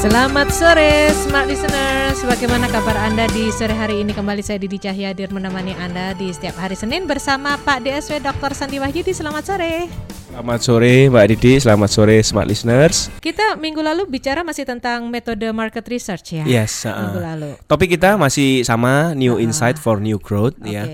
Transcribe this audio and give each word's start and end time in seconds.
Selamat 0.00 0.48
sore 0.48 1.12
Smart 1.12 1.44
Listeners. 1.44 2.24
Bagaimana 2.24 2.72
kabar 2.72 2.96
Anda 3.04 3.28
di 3.36 3.52
sore 3.52 3.76
hari 3.76 4.00
ini? 4.00 4.16
Kembali 4.16 4.40
saya 4.40 4.56
Didi 4.56 4.80
Cahyadir 4.80 5.28
menemani 5.28 5.76
Anda 5.76 6.16
di 6.16 6.32
setiap 6.32 6.56
hari 6.56 6.72
Senin 6.72 7.04
Bersama 7.04 7.60
Pak 7.60 7.84
DSW 7.84 8.16
Dr. 8.24 8.56
Santi 8.56 8.80
Wahyudi. 8.80 9.12
Selamat 9.12 9.44
sore. 9.44 9.92
Selamat 10.32 10.60
sore 10.64 11.12
Mbak 11.12 11.26
Didi, 11.36 11.52
selamat 11.60 11.90
sore 11.92 12.16
Smart 12.24 12.48
Listeners. 12.48 13.12
Kita 13.20 13.60
minggu 13.60 13.84
lalu 13.84 14.08
bicara 14.08 14.40
masih 14.40 14.64
tentang 14.64 15.04
metode 15.12 15.44
market 15.52 15.84
research 15.84 16.32
ya? 16.32 16.48
Yes, 16.48 16.88
uh, 16.88 16.96
Minggu 16.96 17.20
lalu. 17.20 17.50
Topik 17.68 17.92
kita 17.92 18.16
masih 18.16 18.64
sama 18.64 19.12
New 19.12 19.36
Uh-uh. 19.36 19.44
Insight 19.44 19.76
for 19.76 20.00
New 20.00 20.16
Growth 20.16 20.56
Oke. 20.64 20.80
ya 20.80 20.88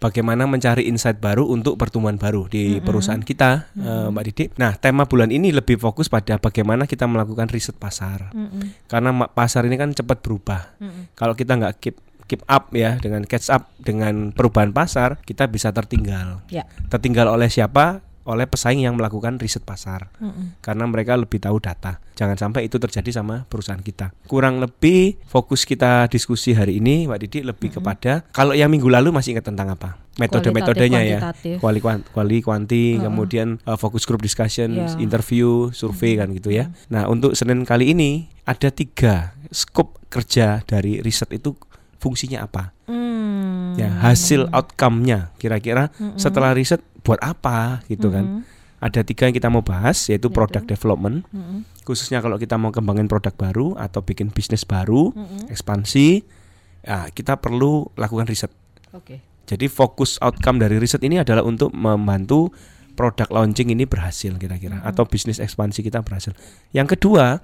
Bagaimana 0.00 0.48
mencari 0.48 0.88
insight 0.88 1.20
baru 1.20 1.44
untuk 1.44 1.76
pertumbuhan 1.76 2.16
baru 2.16 2.48
di 2.48 2.80
perusahaan 2.80 3.20
kita 3.20 3.68
uh, 3.76 4.08
Mbak 4.08 4.24
Didi. 4.32 4.44
Nah 4.56 4.72
tema 4.80 5.04
bulan 5.04 5.28
ini 5.28 5.52
lebih 5.52 5.76
fokus 5.76 6.08
pada 6.08 6.40
bagaimana 6.40 6.88
kita 6.88 7.04
melakukan 7.04 7.52
riset 7.52 7.76
pasar. 7.76 8.32
Mm-mm. 8.32 8.88
Karena 8.88 9.12
ma- 9.12 9.28
pasar 9.28 9.68
ini 9.68 9.76
kan 9.76 9.92
cepat 9.92 10.24
berubah. 10.24 10.80
Mm-mm. 10.80 11.12
Kalau 11.12 11.36
kita 11.36 11.52
nggak 11.60 11.74
keep 11.84 11.96
keep 12.24 12.40
up 12.48 12.72
ya 12.72 12.96
dengan 12.96 13.28
catch 13.28 13.52
up 13.52 13.68
dengan 13.76 14.32
perubahan 14.32 14.72
pasar 14.72 15.20
kita 15.20 15.50
bisa 15.52 15.68
tertinggal. 15.68 16.40
Ya. 16.48 16.64
Tertinggal 16.88 17.28
oleh 17.28 17.52
siapa 17.52 18.00
oleh 18.28 18.44
pesaing 18.44 18.84
yang 18.84 18.94
melakukan 19.00 19.40
riset 19.40 19.64
pasar 19.64 20.12
Mm-mm. 20.20 20.60
karena 20.60 20.84
mereka 20.84 21.16
lebih 21.16 21.40
tahu 21.40 21.56
data. 21.58 21.98
Jangan 22.20 22.36
sampai 22.36 22.68
itu 22.68 22.76
terjadi 22.76 23.22
sama 23.22 23.48
perusahaan 23.48 23.80
kita. 23.80 24.12
Kurang 24.28 24.60
lebih 24.60 25.16
fokus 25.24 25.64
kita 25.64 26.04
diskusi 26.12 26.52
hari 26.52 26.76
ini, 26.76 27.08
Mbak 27.08 27.18
Didi 27.24 27.38
lebih 27.48 27.68
kepada 27.80 28.28
kalau 28.28 28.52
yang 28.52 28.68
minggu 28.68 28.92
lalu 28.92 29.08
masih 29.08 29.32
ingat 29.32 29.48
tentang 29.48 29.72
apa? 29.72 29.96
Metode-metodenya 30.20 31.00
ya. 31.00 31.18
Kuali 31.56 31.80
kuali 31.80 32.38
kuanti, 32.44 33.00
Uh-uh. 33.00 33.08
kemudian 33.08 33.56
uh, 33.64 33.80
fokus 33.80 34.04
group 34.04 34.20
discussion, 34.20 34.76
Ya. 34.76 34.86
interview, 35.00 35.72
survei 35.72 36.20
kan 36.20 36.28
gitu 36.36 36.52
ya. 36.52 36.68
Nah, 36.92 37.08
untuk 37.08 37.32
Senin 37.32 37.64
kali 37.64 37.96
ini 37.96 38.28
ada 38.44 38.68
tiga 38.68 39.32
skop 39.48 39.96
kerja 40.12 40.60
dari 40.68 41.00
riset 41.00 41.32
itu 41.32 41.56
fungsinya 42.00 42.48
apa? 42.48 42.72
Hmm. 42.88 43.76
Ya, 43.76 43.92
hasil 44.02 44.50
outcome-nya 44.50 45.30
kira-kira 45.38 45.94
setelah 46.18 46.56
riset 46.56 46.82
buat 47.06 47.20
apa 47.22 47.84
gitu 47.88 48.12
kan. 48.12 48.42
Mm-mm. 48.42 48.42
Ada 48.80 49.04
tiga 49.04 49.28
yang 49.28 49.36
kita 49.36 49.52
mau 49.52 49.60
bahas 49.60 50.08
yaitu 50.08 50.32
Yaitu? 50.32 50.32
product 50.32 50.66
development 50.72 51.28
Mm-mm. 51.28 51.68
khususnya 51.84 52.24
kalau 52.24 52.40
kita 52.40 52.56
mau 52.56 52.72
kembangin 52.72 53.12
produk 53.12 53.32
baru 53.36 53.76
atau 53.76 54.00
bikin 54.00 54.32
bisnis 54.32 54.64
baru, 54.64 55.12
Mm-mm. 55.12 55.52
ekspansi, 55.52 56.24
ya, 56.84 57.12
kita 57.12 57.36
perlu 57.36 57.92
lakukan 57.96 58.24
riset. 58.24 58.52
Oke 58.96 59.20
Jadi 59.50 59.66
fokus 59.66 60.14
outcome 60.22 60.62
dari 60.62 60.78
riset 60.78 61.02
ini 61.02 61.18
adalah 61.18 61.42
untuk 61.42 61.74
membantu 61.74 62.54
produk 62.94 63.26
launching 63.32 63.74
ini 63.74 63.82
berhasil 63.82 64.30
kira-kira 64.38 64.78
atau 64.86 65.02
bisnis 65.08 65.42
ekspansi 65.42 65.82
kita 65.82 66.06
berhasil. 66.06 66.36
Yang 66.70 66.94
kedua 66.94 67.42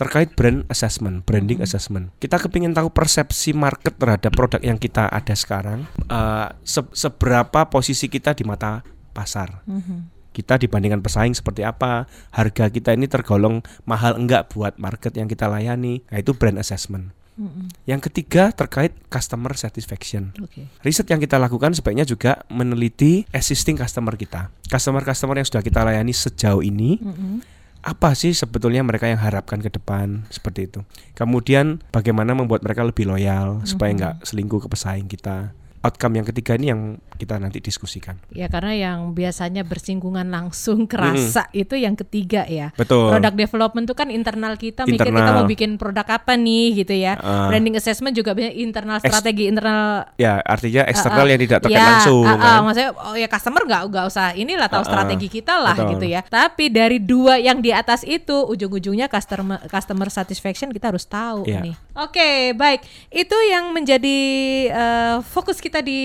terkait 0.00 0.32
brand 0.32 0.64
assessment, 0.66 1.20
branding 1.22 1.60
assessment. 1.60 2.08
Kita 2.16 2.40
kepingin 2.40 2.72
tahu 2.72 2.88
persepsi 2.88 3.52
market 3.52 4.00
terhadap 4.00 4.32
produk 4.32 4.56
yang 4.64 4.80
kita 4.80 5.04
ada 5.06 5.36
sekarang, 5.36 5.84
eh, 6.08 6.48
se- 6.64 6.88
seberapa 6.96 7.68
posisi 7.68 8.08
kita 8.08 8.32
di 8.32 8.48
mata 8.48 8.80
pasar 9.12 9.60
Mhm. 9.68 10.16
kita 10.30 10.56
dibandingkan 10.56 11.02
pesaing 11.02 11.34
seperti 11.34 11.66
apa, 11.66 12.06
harga 12.30 12.70
kita 12.70 12.94
ini 12.94 13.04
tergolong 13.04 13.60
mahal 13.82 14.16
enggak 14.16 14.48
buat 14.48 14.78
market 14.78 15.12
yang 15.12 15.26
kita 15.26 15.44
layani. 15.44 16.00
Nah, 16.06 16.16
itu 16.16 16.32
brand 16.32 16.56
assessment. 16.56 17.12
Mm-mm. 17.34 17.72
Yang 17.88 18.12
ketiga 18.12 18.52
terkait 18.52 18.92
customer 19.08 19.56
satisfaction. 19.56 20.36
Oke 20.38 20.68
Riset 20.84 21.08
yang 21.08 21.16
kita 21.16 21.40
lakukan 21.40 21.72
sebaiknya 21.72 22.04
juga 22.04 22.44
meneliti 22.52 23.24
existing 23.32 23.80
customer 23.80 24.12
kita. 24.12 24.52
Customer-customer 24.68 25.40
yang 25.40 25.48
sudah 25.48 25.64
kita 25.64 25.80
layani 25.80 26.12
sejauh 26.12 26.60
ini, 26.60 27.00
Mm-mm. 27.00 27.40
Apa 27.80 28.12
sih 28.12 28.36
sebetulnya 28.36 28.84
mereka 28.84 29.08
yang 29.08 29.20
harapkan 29.20 29.60
ke 29.60 29.72
depan 29.72 30.28
seperti 30.28 30.68
itu. 30.68 30.80
Kemudian 31.16 31.80
bagaimana 31.92 32.36
membuat 32.36 32.60
mereka 32.60 32.84
lebih 32.84 33.08
loyal 33.08 33.64
supaya 33.64 33.90
enggak 33.92 34.14
selingkuh 34.24 34.60
ke 34.64 34.68
pesaing 34.68 35.08
kita. 35.08 35.56
Outcome 35.80 36.12
yang 36.14 36.26
ketiga 36.26 36.52
ini 36.54 36.68
yang 36.68 36.80
kita 37.14 37.36
nanti 37.36 37.56
diskusikan. 37.56 38.20
Ya 38.30 38.46
karena 38.46 38.72
yang 38.72 38.98
biasanya 39.10 39.60
bersinggungan 39.62 40.28
langsung 40.28 40.84
kerasa 40.84 41.48
itu 41.50 41.72
yang 41.72 41.92
ketiga 41.94 42.44
ya 42.44 42.72
Betul. 42.74 43.08
Product 43.08 43.32
development 43.34 43.84
itu 43.84 43.94
kan 43.94 44.08
internal 44.08 44.54
kita 44.54 44.84
mikir 44.84 45.00
kita 45.02 45.08
Internal. 45.10 45.36
mau 45.36 45.44
bikin 45.46 45.76
produk 45.76 46.04
apa 46.06 46.32
nih 46.34 46.76
gitu 46.78 46.92
ya. 46.92 47.16
Ah. 47.16 47.48
Branding 47.48 47.76
assessment 47.76 48.12
juga 48.12 48.32
biasanya 48.32 48.56
internal 48.56 48.96
Ex- 48.98 49.08
strategi 49.08 49.44
internal 49.46 50.04
Ya, 50.16 50.40
artinya 50.40 50.84
eksternal 50.84 51.16
Ah, 51.16 51.24
ah. 51.24 51.30
yang 51.30 51.40
tidak 51.40 51.58
terkait 51.60 51.76
ya, 51.76 51.86
langsung. 51.86 52.24
ah, 52.24 52.30
ah, 52.30 52.36
kan. 52.36 52.58
maksudnya 52.62 52.90
oh 52.92 53.14
ya 53.14 53.26
customer 53.26 53.62
nggak 53.62 53.82
nggak 53.86 54.04
usah 54.06 54.26
inilah 54.34 54.68
tahu 54.68 54.76
Ah, 54.76 54.84
ah. 54.84 54.90
strategi 54.92 55.28
kita 55.30 55.54
lah 55.56 55.74
Betul. 55.74 55.90
gitu 55.94 56.06
ya. 56.08 56.20
Tapi 56.22 56.64
dari 56.68 56.98
dua 56.98 57.36
yang 57.36 57.58
di 57.58 57.70
atas 57.70 58.02
itu 58.02 58.36
ujung-ujungnya 58.44 59.06
customer 59.06 59.64
customer 59.64 60.08
satisfaction 60.08 60.68
kita 60.68 60.88
harus 60.88 61.04
tahu 61.04 61.44
Ya. 61.44 61.60
nih. 61.60 61.72
Oke, 61.94 62.52
baik. 62.52 62.80
Itu 63.08 63.36
yang 63.46 63.70
menjadi 63.70 64.18
eh, 64.66 65.16
fokus 65.22 65.56
kita 65.56 65.69
di 65.78 66.02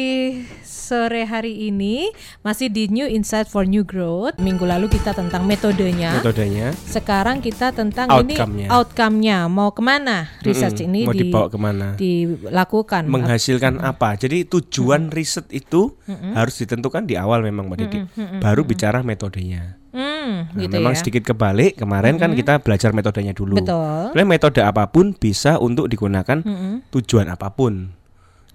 sore 0.61 1.25
hari 1.25 1.65
ini 1.65 2.13
masih 2.39 2.69
di 2.69 2.85
New 2.87 3.03
Insight 3.03 3.49
for 3.49 3.65
New 3.65 3.81
Growth. 3.81 4.37
Minggu 4.37 4.61
lalu 4.61 4.85
kita 4.87 5.11
tentang 5.11 5.41
metodenya. 5.43 6.13
metodenya 6.13 6.69
Sekarang 6.77 7.41
kita 7.41 7.73
tentang 7.73 8.05
Outcome-nya. 8.07 8.69
ini 8.69 8.71
outcome-nya 8.71 9.37
mau 9.47 9.71
ke 9.71 9.81
mana 9.81 10.29
research 10.39 10.77
Mm-mm. 10.79 10.89
ini 10.93 10.99
mau 11.01 11.11
di- 11.11 11.25
dibawa 11.25 11.47
ke 11.47 11.57
mana 11.57 11.87
dilakukan. 11.95 13.03
menghasilkan 13.05 13.81
apa 13.81 14.13
jadi 14.15 14.45
tujuan 14.45 15.09
riset 15.09 15.49
itu 15.49 15.97
harus 16.31 16.53
ditentukan 16.55 17.03
di 17.03 17.15
awal 17.15 17.41
memang 17.41 17.65
mbak 17.65 17.77
Didi 17.79 17.99
baru 18.37 18.61
bicara 18.61 19.01
metodenya 19.01 19.81
Hmm, 19.89 20.51
nah, 20.51 20.59
gitu 20.59 20.75
memang 20.75 20.91
ya. 20.91 20.99
sedikit 20.99 21.23
kebalik 21.25 21.77
kemarin 21.77 22.19
kan 22.19 22.35
kita 22.35 22.59
belajar 22.59 22.91
metodenya 22.91 23.31
dulu 23.31 23.55
Betul. 23.55 24.11
Sebenarnya 24.11 24.27
metode 24.29 24.59
apa 24.59 24.83
pun 24.85 25.15
bisa 25.15 25.55
untuk 25.57 25.87
digunakan 25.87 26.35
Mm-mm. 26.37 26.83
tujuan 26.91 27.25
apa 27.25 27.47
pun 27.49 27.95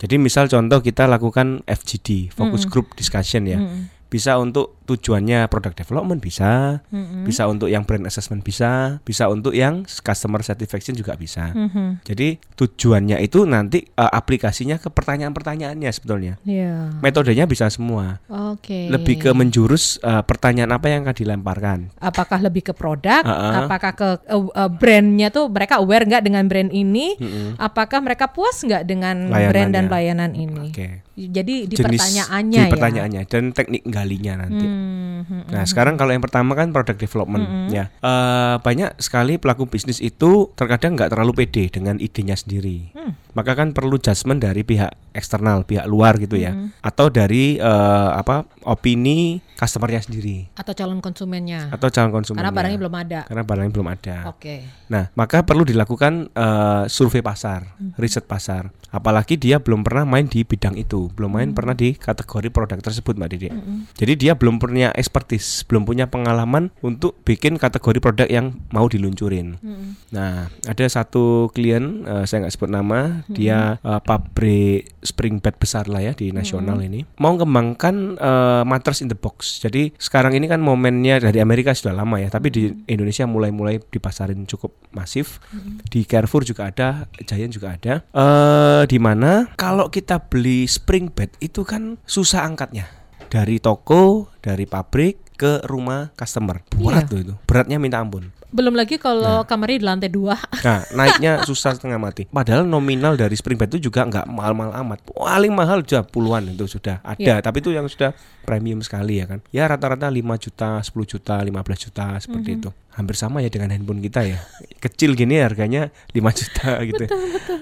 jadi 0.00 0.16
misal 0.16 0.48
contoh 0.48 0.80
kita 0.80 1.04
lakukan 1.04 1.60
FGD 1.68 2.32
focus 2.32 2.64
group 2.64 2.96
discussion 2.96 3.44
ya. 3.44 3.60
Bisa 4.08 4.40
untuk 4.40 4.79
tujuannya 4.90 5.46
product 5.46 5.78
development 5.78 6.18
bisa 6.18 6.82
Mm-mm. 6.86 7.22
bisa 7.22 7.46
untuk 7.46 7.66
yang 7.66 7.82
brand 7.82 8.02
assessment 8.02 8.40
bisa 8.40 8.98
bisa 9.00 9.26
untuk 9.26 9.52
yang 9.52 9.82
customer 9.84 10.40
satisfaction 10.40 10.92
juga 10.92 11.14
bisa 11.14 11.52
Mhm. 11.52 12.02
Jadi 12.02 12.28
tujuannya 12.54 13.18
itu 13.18 13.44
nanti 13.44 13.84
eh, 13.84 14.10
aplikasinya 14.10 14.76
ke 14.76 14.88
pertanyaan-pertanyaannya 14.88 15.90
sebetulnya. 15.90 16.34
Ya. 16.42 16.90
Metodenya 16.98 17.44
bisa 17.44 17.68
semua. 17.68 18.18
Oke. 18.26 18.88
Lebih 18.88 19.18
ke 19.18 19.30
menjurus 19.30 19.98
eh, 20.00 20.22
pertanyaan 20.22 20.72
apa 20.72 20.88
yang 20.88 21.02
akan 21.02 21.14
dilemparkan. 21.14 21.78
apakah 21.96 22.40
lebih 22.40 22.62
ke 22.62 22.72
produk, 22.72 23.20
Uh-uh. 23.20 23.52
apakah 23.60 23.92
ke 23.92 24.08
uh, 24.26 24.44
uh, 24.56 24.70
brandnya 24.70 25.28
tuh 25.28 25.46
mereka 25.46 25.78
aware 25.78 26.02
nggak 26.02 26.22
dengan 26.22 26.44
brand 26.44 26.70
ini, 26.70 27.14
Mm-mm. 27.14 27.56
apakah 27.56 28.00
mereka 28.00 28.26
puas 28.26 28.56
nggak 28.58 28.82
dengan 28.82 29.28
Layanannya. 29.28 29.48
brand 29.48 29.70
dan 29.70 29.84
layanan 29.86 30.32
ini. 30.32 30.66
Oke. 30.68 30.88
Jadi 31.12 31.68
di 31.68 31.74
Jenis- 31.74 32.00
pertanyaannya 32.00 32.56
di 32.56 32.64
ya. 32.64 32.72
pertanyaannya 32.72 33.22
dan 33.26 33.44
teknik 33.52 33.82
galinya 33.84 34.40
nanti. 34.40 34.64
Hmm, 34.64 34.79
Mm-hmm. 34.80 35.39
Hmm, 35.46 35.52
Nah, 35.52 35.64
sekarang 35.64 35.94
kalau 35.96 36.12
yang 36.12 36.22
pertama 36.22 36.52
kan 36.52 36.70
product 36.70 37.00
development 37.00 37.70
ya. 37.72 37.88
Eh, 37.88 38.56
banyak 38.60 39.00
sekali 39.00 39.36
pelaku 39.40 39.66
bisnis 39.66 39.98
itu 39.98 40.52
terkadang 40.54 40.96
nggak 40.96 41.12
terlalu 41.12 41.44
pede 41.44 41.72
dengan 41.72 41.96
idenya 41.98 42.36
sendiri. 42.36 42.92
Hmm. 42.92 43.16
Maka 43.32 43.54
kan 43.54 43.72
perlu 43.72 43.96
judgement 43.96 44.42
dari 44.42 44.66
pihak 44.66 44.90
eksternal, 45.14 45.66
pihak 45.66 45.86
luar 45.86 46.18
gitu 46.18 46.38
ya. 46.38 46.54
Hmm. 46.54 46.74
Atau 46.84 47.08
dari 47.10 47.56
eh, 47.58 48.10
apa 48.14 48.46
opini 48.66 49.40
customernya 49.60 50.00
sendiri 50.00 50.48
atau 50.56 50.72
calon 50.72 51.04
konsumennya. 51.04 51.68
atau 51.68 51.92
calon 51.92 52.12
konsumen. 52.16 52.40
Karena 52.40 52.52
barangnya 52.52 52.78
belum 52.80 52.96
ada. 52.96 53.20
karena 53.28 53.42
barangnya 53.44 53.72
belum 53.76 53.88
ada. 53.92 54.16
Oke. 54.32 54.64
Nah, 54.88 55.12
maka 55.12 55.44
perlu 55.44 55.68
dilakukan 55.68 56.32
eh, 56.32 56.84
survei 56.88 57.20
pasar, 57.20 57.76
riset 58.00 58.24
pasar. 58.24 58.72
Apalagi 58.90 59.38
dia 59.38 59.62
belum 59.62 59.86
pernah 59.86 60.02
main 60.02 60.26
di 60.26 60.42
bidang 60.42 60.74
itu, 60.74 61.12
belum 61.14 61.30
main 61.30 61.50
pernah 61.54 61.76
di 61.76 61.94
kategori 61.94 62.50
produk 62.50 62.80
tersebut, 62.82 63.14
Mbak 63.14 63.28
Didi. 63.30 63.48
Jadi 63.94 64.12
dia 64.18 64.32
belum 64.34 64.58
punya 64.58 64.90
expertise, 65.30 65.62
belum 65.70 65.86
punya 65.86 66.10
pengalaman 66.10 66.74
untuk 66.82 67.14
bikin 67.22 67.54
kategori 67.54 68.02
produk 68.02 68.26
yang 68.26 68.58
mau 68.74 68.90
diluncurin. 68.90 69.62
Mm-mm. 69.62 69.94
Nah, 70.10 70.50
ada 70.66 70.84
satu 70.90 71.48
klien, 71.54 72.02
eh, 72.02 72.24
saya 72.26 72.46
nggak 72.46 72.54
sebut 72.58 72.70
nama, 72.70 73.22
dia 73.30 73.78
eh, 73.78 74.00
pabrik 74.02 74.90
spring 75.06 75.38
bed 75.38 75.54
besar 75.56 75.86
lah 75.86 76.02
ya 76.02 76.12
di 76.18 76.34
nasional 76.34 76.82
ini, 76.82 77.06
mau 77.22 77.38
kembangkan 77.38 78.18
eh, 78.18 78.62
mattress 78.66 79.06
in 79.06 79.08
the 79.08 79.18
box. 79.18 79.62
Jadi 79.62 79.94
sekarang 79.94 80.34
ini 80.34 80.50
kan 80.50 80.58
momennya 80.58 81.22
dari 81.22 81.38
Amerika 81.38 81.70
sudah 81.70 81.94
lama 81.94 82.18
ya, 82.18 82.26
tapi 82.26 82.50
di 82.50 82.74
Indonesia 82.90 83.24
mulai-mulai 83.30 83.78
dipasarin 83.78 84.42
cukup 84.50 84.74
masif. 84.90 85.38
Di 85.86 86.02
Carrefour 86.02 86.42
juga 86.42 86.72
ada, 86.72 87.06
Giant 87.22 87.54
juga 87.54 87.78
ada. 87.78 88.02
Eh, 88.02 88.82
di 88.90 88.98
mana 88.98 89.46
kalau 89.54 89.86
kita 89.92 90.18
beli 90.26 90.66
spring 90.66 91.12
bed 91.12 91.30
itu 91.38 91.62
kan 91.62 92.00
susah 92.08 92.42
angkatnya 92.42 92.99
dari 93.30 93.62
toko, 93.62 94.26
dari 94.42 94.66
pabrik 94.66 95.38
ke 95.38 95.62
rumah 95.64 96.10
customer. 96.12 96.60
Berat 96.74 97.06
Iya. 97.06 97.10
tuh 97.10 97.18
itu. 97.22 97.34
Beratnya 97.46 97.78
minta 97.80 98.02
ampun. 98.02 98.28
Belum 98.50 98.74
lagi 98.74 98.98
kalau 98.98 99.46
kamarnya 99.46 99.78
di 99.78 99.86
lantai 99.86 100.10
dua. 100.10 100.34
Nah, 100.66 100.82
naiknya 100.98 101.46
susah 101.46 101.78
setengah 101.78 102.02
mati. 102.02 102.26
Padahal 102.26 102.66
nominal 102.66 103.14
dari 103.14 103.38
spring 103.38 103.54
bed 103.54 103.70
itu 103.78 103.86
juga 103.86 104.02
nggak 104.02 104.26
mahal-mahal 104.26 104.74
amat. 104.82 105.06
Paling 105.06 105.54
mahal 105.54 105.86
sudah 105.86 106.02
puluhan 106.02 106.50
itu 106.50 106.66
sudah 106.66 106.98
ada. 107.06 107.14
Iya. 107.14 107.34
Tapi 107.38 107.62
itu 107.62 107.70
yang 107.70 107.86
sudah 107.86 108.10
premium 108.42 108.82
sekali 108.82 109.22
ya 109.22 109.30
kan. 109.30 109.38
Ya 109.54 109.70
rata-rata 109.70 110.10
5 110.10 110.34
juta, 110.34 110.82
10 110.82 111.06
juta, 111.06 111.38
15 111.38 111.78
juta 111.78 112.18
seperti 112.18 112.58
itu. 112.58 112.74
Hampir 112.90 113.14
sama 113.14 113.38
ya 113.38 113.46
dengan 113.54 113.70
handphone 113.70 114.02
kita 114.02 114.26
ya. 114.26 114.42
Kecil 114.82 115.14
gini 115.14 115.38
harganya 115.38 115.94
5 116.10 116.18
juta 116.34 116.74
gitu. 116.82 117.06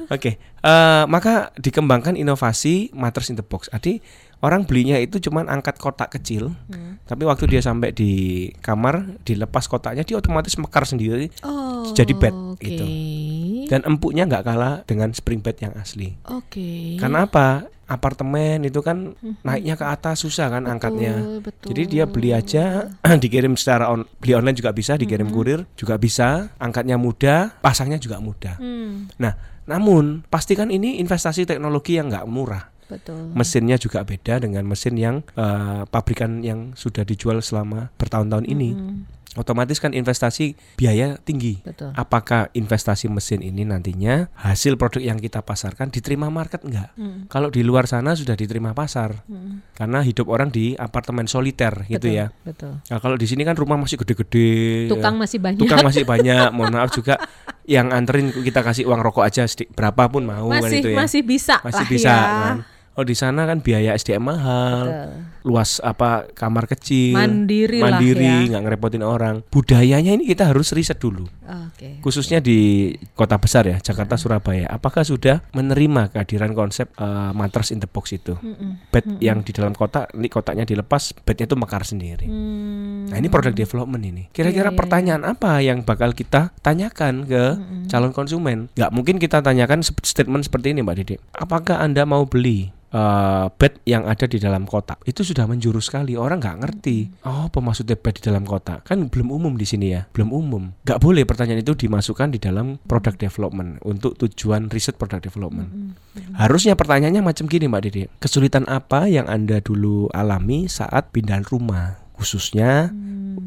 Oke, 0.09 0.41
eh, 0.41 1.05
maka 1.05 1.53
dikembangkan 1.61 2.17
inovasi 2.17 2.97
matters 2.97 3.29
in 3.29 3.37
the 3.37 3.45
box. 3.45 3.69
Adi 3.77 4.01
orang 4.39 4.63
belinya 4.63 4.95
itu 4.97 5.19
cuman 5.19 5.51
angkat 5.51 5.79
kotak 5.79 6.15
kecil, 6.15 6.55
tapi 7.05 7.27
waktu 7.27 7.51
dia 7.51 7.59
sampai 7.59 7.91
di 7.91 8.13
kamar 8.63 9.19
dilepas 9.27 9.67
kotaknya 9.67 10.07
dia 10.07 10.17
otomatis 10.19 10.55
mekar 10.55 10.87
sendiri 10.87 11.31
Oh. 11.43 11.91
Jadi 11.95 12.13
bed, 12.13 12.35
Oke. 12.35 12.63
gitu. 12.69 12.85
dan 13.69 13.85
empuknya 13.85 14.25
nggak 14.25 14.45
kalah 14.45 14.81
dengan 14.85 15.13
spring 15.13 15.41
bed 15.41 15.57
yang 15.61 15.75
asli. 15.77 16.17
Oke. 16.29 16.97
Karena 16.97 17.25
apa? 17.29 17.69
Apartemen 17.89 18.69
itu 18.69 18.85
kan 18.85 19.17
naiknya 19.41 19.73
ke 19.77 19.85
atas 19.89 20.21
susah 20.21 20.53
kan 20.53 20.69
angkatnya. 20.69 21.41
Betul, 21.41 21.41
betul. 21.41 21.67
Jadi 21.73 21.83
dia 21.89 22.05
beli 22.05 22.31
aja, 22.37 22.93
dikirim 23.25 23.57
secara 23.57 23.89
on, 23.89 24.05
beli 24.21 24.37
online 24.37 24.57
juga 24.57 24.77
bisa, 24.77 25.01
dikirim 25.01 25.33
kurir 25.33 25.65
juga 25.73 25.97
bisa, 25.97 26.53
angkatnya 26.61 27.01
mudah, 27.01 27.57
pasangnya 27.65 27.97
juga 27.97 28.21
mudah. 28.21 28.61
Hmm, 28.61 29.09
Nah, 29.17 29.33
namun 29.65 30.25
pastikan 30.29 30.69
ini 30.69 31.01
investasi 31.01 31.49
teknologi 31.49 31.97
yang 31.97 32.13
nggak 32.13 32.29
murah. 32.29 32.69
Betul. 32.89 33.31
Mesinnya 33.33 33.77
juga 33.77 34.03
beda 34.03 34.41
dengan 34.41 34.65
mesin 34.65 34.97
yang 34.97 35.17
eh, 35.33 35.83
pabrikan 35.87 36.41
yang 36.41 36.73
sudah 36.75 37.05
dijual 37.05 37.39
selama 37.39 37.93
bertahun-tahun 37.95 38.45
ini. 38.45 38.71
Hmm, 38.73 38.99
Otomatis 39.37 39.79
kan 39.79 39.93
investasi 39.93 40.57
biaya 40.75 41.15
tinggi. 41.17 41.63
betul. 41.63 41.93
Apakah 41.95 42.51
investasi 42.51 43.07
mesin 43.07 43.39
ini 43.39 43.63
nantinya 43.63 44.27
hasil 44.35 44.75
produk 44.75 44.99
yang 45.05 45.15
kita 45.17 45.41
pasarkan 45.41 45.89
diterima 45.89 46.27
market 46.27 46.65
enggak? 46.65 46.91
Hmm, 46.97 47.29
Kalau 47.29 47.47
di 47.47 47.63
luar 47.63 47.87
sana 47.87 48.19
sudah 48.19 48.35
diterima 48.35 48.73
pasar. 48.73 49.23
hmm, 49.23 49.77
Karena 49.77 50.03
hidup 50.03 50.27
orang 50.27 50.49
di 50.49 50.75
apartemen 50.75 51.29
soliter 51.29 51.87
gitu 51.87 52.03
betul, 52.03 52.19
ya. 52.19 52.27
Betul. 52.43 52.73
Nah, 52.83 52.99
kalau 52.99 53.15
di 53.15 53.29
sini 53.29 53.45
kan 53.45 53.55
rumah 53.55 53.79
masih 53.79 54.01
gede-gede. 54.01 54.91
Tukang 54.91 55.15
ya. 55.15 55.21
masih 55.21 55.39
banyak. 55.39 55.61
Tukang 55.61 55.81
masih 55.83 56.03
banyak. 56.03 56.49
Mohon 56.51 56.73
maaf 56.75 56.91
juga 56.91 57.15
yang 57.63 57.93
anterin 57.93 58.33
kita 58.33 58.65
kasih 58.65 58.89
uang 58.89 58.99
rokok 58.99 59.23
aja 59.23 59.45
sedi- 59.45 59.69
berapapun 59.69 60.25
mau 60.25 60.49
kan 60.49 60.65
masih 60.65 60.81
itu 60.81 60.89
ya. 60.89 60.97
masih 60.97 61.21
bisa 61.23 61.57
Masih 61.61 61.79
lah 61.79 61.87
bisa 61.87 62.11
ya. 62.11 62.19
kan. 62.43 62.57
Oh 62.99 63.07
di 63.07 63.15
sana 63.15 63.47
kan 63.47 63.63
biaya 63.63 63.95
SDM 63.95 64.27
mahal, 64.27 64.91
Betul. 64.91 65.55
luas 65.55 65.79
apa 65.87 66.27
kamar 66.35 66.67
kecil, 66.67 67.15
Mandiri 67.15 67.79
mandiri, 67.79 68.51
ya. 68.51 68.59
nggak 68.59 68.63
ngerepotin 68.67 69.07
orang. 69.07 69.47
Budayanya 69.55 70.19
ini 70.19 70.27
kita 70.27 70.51
harus 70.51 70.75
riset 70.75 70.99
dulu, 70.99 71.31
Oke. 71.47 72.03
khususnya 72.03 72.43
di 72.43 72.91
kota 73.15 73.39
besar 73.39 73.71
ya, 73.71 73.79
Jakarta, 73.79 74.19
Surabaya. 74.19 74.67
Apakah 74.67 75.07
sudah 75.07 75.47
menerima 75.55 76.11
kehadiran 76.11 76.59
konsep 76.59 76.91
eh, 76.99 77.31
matters 77.39 77.71
in 77.71 77.79
the 77.79 77.87
box 77.87 78.19
itu? 78.19 78.35
Mm-mm. 78.35 78.91
Bed 78.91 79.23
yang 79.23 79.47
di 79.47 79.55
dalam 79.55 79.79
kotak, 79.79 80.11
ini 80.19 80.27
kotaknya 80.27 80.67
dilepas, 80.67 81.15
bednya 81.23 81.47
itu 81.47 81.55
mekar 81.55 81.87
sendiri. 81.87 82.27
Hmm, 82.27 83.07
Nah 83.15 83.17
ini 83.23 83.31
product 83.31 83.55
development 83.55 84.03
ini. 84.11 84.27
Kira-kira 84.35 84.75
iya, 84.75 84.77
pertanyaan 84.77 85.23
apa 85.23 85.63
yang 85.63 85.87
bakal 85.87 86.19
kita 86.19 86.51
tanyakan 86.67 87.31
ke 87.31 87.45
calon 87.87 88.11
konsumen? 88.11 88.75
Nggak 88.75 88.91
mungkin 88.91 89.23
kita 89.23 89.39
tanyakan 89.39 89.87
statement 89.87 90.51
seperti 90.51 90.75
ini 90.75 90.83
Mbak 90.83 90.97
Didi. 90.99 91.15
Apakah 91.39 91.79
anda 91.79 92.03
mau 92.03 92.27
beli 92.27 92.75
eh, 92.93 93.47
bed 93.53 93.85
yang 93.89 94.05
ada 94.09 94.25
di 94.25 94.39
dalam 94.41 94.65
kotak? 94.65 95.03
Itu 95.05 95.25
sudah 95.25 95.45
menjurus 95.45 95.89
sekali. 95.89 96.15
Orang 96.15 96.41
nggak 96.41 96.59
ngerti. 96.65 97.25
Oh, 97.25 97.49
maksudnya 97.49 97.99
bed 97.99 98.21
di 98.21 98.23
dalam 98.25 98.45
kotak? 98.45 98.85
Kan 98.89 99.09
belum 99.09 99.29
umum 99.35 99.55
di 99.57 99.67
sini 99.69 99.93
ya. 99.93 100.07
Belum 100.13 100.33
umum. 100.33 100.63
Nggak 100.85 101.01
boleh 101.01 101.23
pertanyaan 101.29 101.61
itu 101.61 101.75
dimasukkan 101.75 102.35
di 102.35 102.39
dalam 102.41 102.81
product 102.85 103.21
development 103.21 103.83
untuk 103.85 104.17
tujuan 104.21 104.73
riset 104.73 104.97
product 104.97 105.29
development. 105.29 105.95
Harusnya 106.35 106.75
pertanyaannya 106.79 107.23
macam 107.23 107.45
gini 107.51 107.67
Mbak 107.67 107.83
Didi. 107.89 108.03
Kesulitan 108.19 108.67
apa 108.71 109.07
yang 109.11 109.27
Anda 109.27 109.59
dulu 109.59 110.11
alami 110.15 110.71
saat 110.71 111.11
pindah 111.11 111.43
rumah? 111.49 112.01
Khususnya 112.19 112.91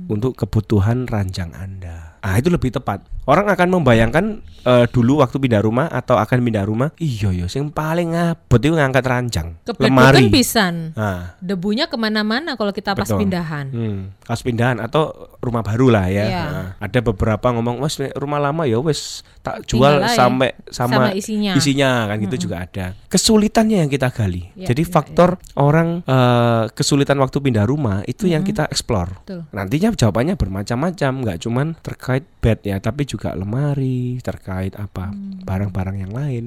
untuk 0.08 0.40
kebutuhan 0.40 1.08
ranjang 1.08 1.52
Anda. 1.56 2.11
Ah 2.22 2.38
itu 2.38 2.54
lebih 2.54 2.70
tepat. 2.70 3.02
Orang 3.26 3.50
akan 3.50 3.82
membayangkan 3.82 4.26
eh, 4.62 4.86
dulu 4.90 5.22
waktu 5.22 5.42
pindah 5.42 5.62
rumah 5.62 5.90
atau 5.90 6.18
akan 6.18 6.38
pindah 6.42 6.66
rumah, 6.66 6.90
iya 7.02 7.34
yo, 7.34 7.50
yang 7.50 7.74
paling 7.74 8.14
ngabot 8.14 8.62
itu 8.62 8.74
ngangkat 8.78 9.06
ranjang, 9.06 9.48
Kebetulan 9.66 9.90
lemari. 9.90 10.26
pisan. 10.30 10.94
Nah, 10.94 11.34
Debunya 11.42 11.90
ke 11.90 11.98
mana-mana 11.98 12.54
kalau 12.54 12.70
kita 12.70 12.94
pas 12.94 13.10
Betul. 13.10 13.26
pindahan. 13.26 13.66
Hmm, 13.74 14.00
kaos 14.22 14.46
pindahan 14.46 14.78
atau 14.78 15.34
rumah 15.42 15.66
baru 15.66 15.90
lah 15.90 16.06
ya. 16.10 16.26
Iya. 16.30 16.44
Nah, 16.46 16.68
ada 16.78 17.00
beberapa 17.02 17.50
ngomong, 17.50 17.82
"Wes 17.82 17.98
rumah 18.14 18.38
lama 18.38 18.70
ya 18.70 18.78
wes 18.78 19.26
tak 19.42 19.66
jual 19.66 20.02
Tinggal 20.02 20.14
sampai 20.14 20.50
sama, 20.70 20.94
Sama 20.94 21.18
isinya. 21.18 21.54
isinya 21.58 21.92
kan 22.06 22.18
gitu 22.22 22.46
juga 22.46 22.62
ada. 22.62 22.94
Kesulitannya 23.10 23.82
yang 23.82 23.90
kita 23.90 24.14
gali. 24.14 24.54
Iya, 24.54 24.70
Jadi 24.74 24.84
iya, 24.86 24.92
faktor 24.94 25.42
orang 25.58 26.06
eh, 26.06 26.64
kesulitan 26.74 27.18
waktu 27.18 27.42
pindah 27.42 27.66
rumah 27.66 28.06
itu 28.06 28.30
yang 28.30 28.46
kita 28.46 28.70
explore. 28.70 29.26
Betul. 29.26 29.50
Nantinya 29.50 29.90
jawabannya 29.94 30.38
bermacam-macam, 30.38 31.12
nggak 31.26 31.38
cuman 31.42 31.74
terkait 31.82 32.10
bed 32.20 32.60
ya, 32.64 32.78
tapi 32.78 33.04
juga 33.04 33.32
lemari, 33.32 34.20
terkait 34.20 34.76
apa 34.76 35.08
Hmm. 35.08 35.40
barang-barang 35.42 35.98
yang 36.00 36.12
lain. 36.12 36.44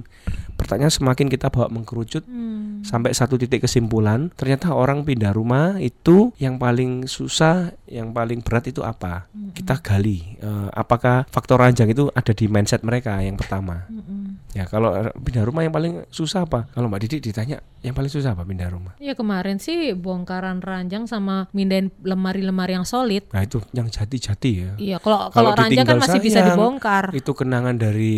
Pertanyaan 0.55 0.91
semakin 0.91 1.27
kita 1.27 1.49
bawa 1.49 1.67
mengkerucut 1.69 2.23
Hmm. 2.25 2.83
sampai 2.83 3.11
satu 3.11 3.35
titik 3.35 3.63
kesimpulan 3.63 4.29
ternyata 4.31 4.71
orang 4.71 5.03
pindah 5.03 5.31
rumah 5.31 5.79
itu 5.79 6.37
yang 6.37 6.57
paling 6.57 7.07
susah 7.07 7.73
yang 7.87 8.11
paling 8.11 8.39
berat 8.39 8.67
itu 8.67 8.81
apa 8.81 9.25
kita 9.53 9.79
gali 9.79 10.37
Eh, 10.37 10.69
apakah 10.71 11.25
faktor 11.27 11.57
ranjang 11.59 11.89
itu 11.89 12.13
ada 12.13 12.29
di 12.31 12.45
mindset 12.45 12.83
mereka 12.83 13.17
yang 13.19 13.33
pertama 13.35 13.89
Mm-mm. 13.89 14.53
ya 14.53 14.67
kalau 14.67 14.93
eh, 14.93 15.09
pindah 15.15 15.41
rumah 15.43 15.63
yang 15.63 15.73
paling 15.73 16.05
susah 16.09 16.45
apa 16.45 16.69
kalau 16.69 16.85
mbak 16.87 17.01
Didi 17.01 17.25
ditanya 17.25 17.57
yang 17.81 17.93
paling 17.93 18.09
susah 18.09 18.33
apa 18.33 18.45
pindah 18.45 18.69
rumah 18.69 18.93
Ya 18.99 19.13
kemarin 19.13 19.57
sih 19.57 19.95
bongkaran 19.95 20.61
ranjang 20.61 21.07
sama 21.07 21.49
mindahin 21.51 21.89
lemari-lemari 21.99 22.75
yang 22.75 22.85
solid. 22.85 23.25
nah 23.31 23.41
itu 23.41 23.65
yang 23.71 23.89
jati-jati 23.89 24.53
ya 24.55 24.73
Iya, 24.77 24.97
kalau 24.99 25.33
Kalau 25.33 25.54
kalau 25.55 25.65
ranjang 25.65 25.87
kan 25.87 25.97
masih 25.99 26.21
bisa 26.21 26.41
sayang, 26.41 26.55
dibongkar. 26.55 27.05
itu 27.11 27.31
kenangan 27.31 27.75
dari 27.75 28.17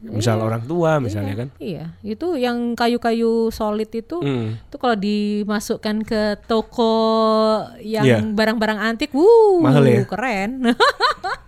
misal 0.00 0.38
orang 0.38 0.62
tua 0.62 0.96
misalnya 0.98 1.34
kan 1.34 1.48
Iya, 1.56 1.96
itu 2.00 2.36
yang 2.36 2.72
kayu-kayu 2.74 3.48
solid 3.50 3.88
itu 3.88 4.16
Hmm. 4.16 4.56
itu 4.58 4.76
kalau 4.76 4.94
dimasukkan 4.94 5.96
ke 6.02 6.22
toko 6.44 6.94
yang 7.78 8.04
Iya. 8.04 8.18
barang-barang 8.26 8.78
antik, 8.78 9.10
wuh, 9.10 9.58
Mahal 9.58 9.84
ya? 9.84 10.04
keren. 10.04 10.50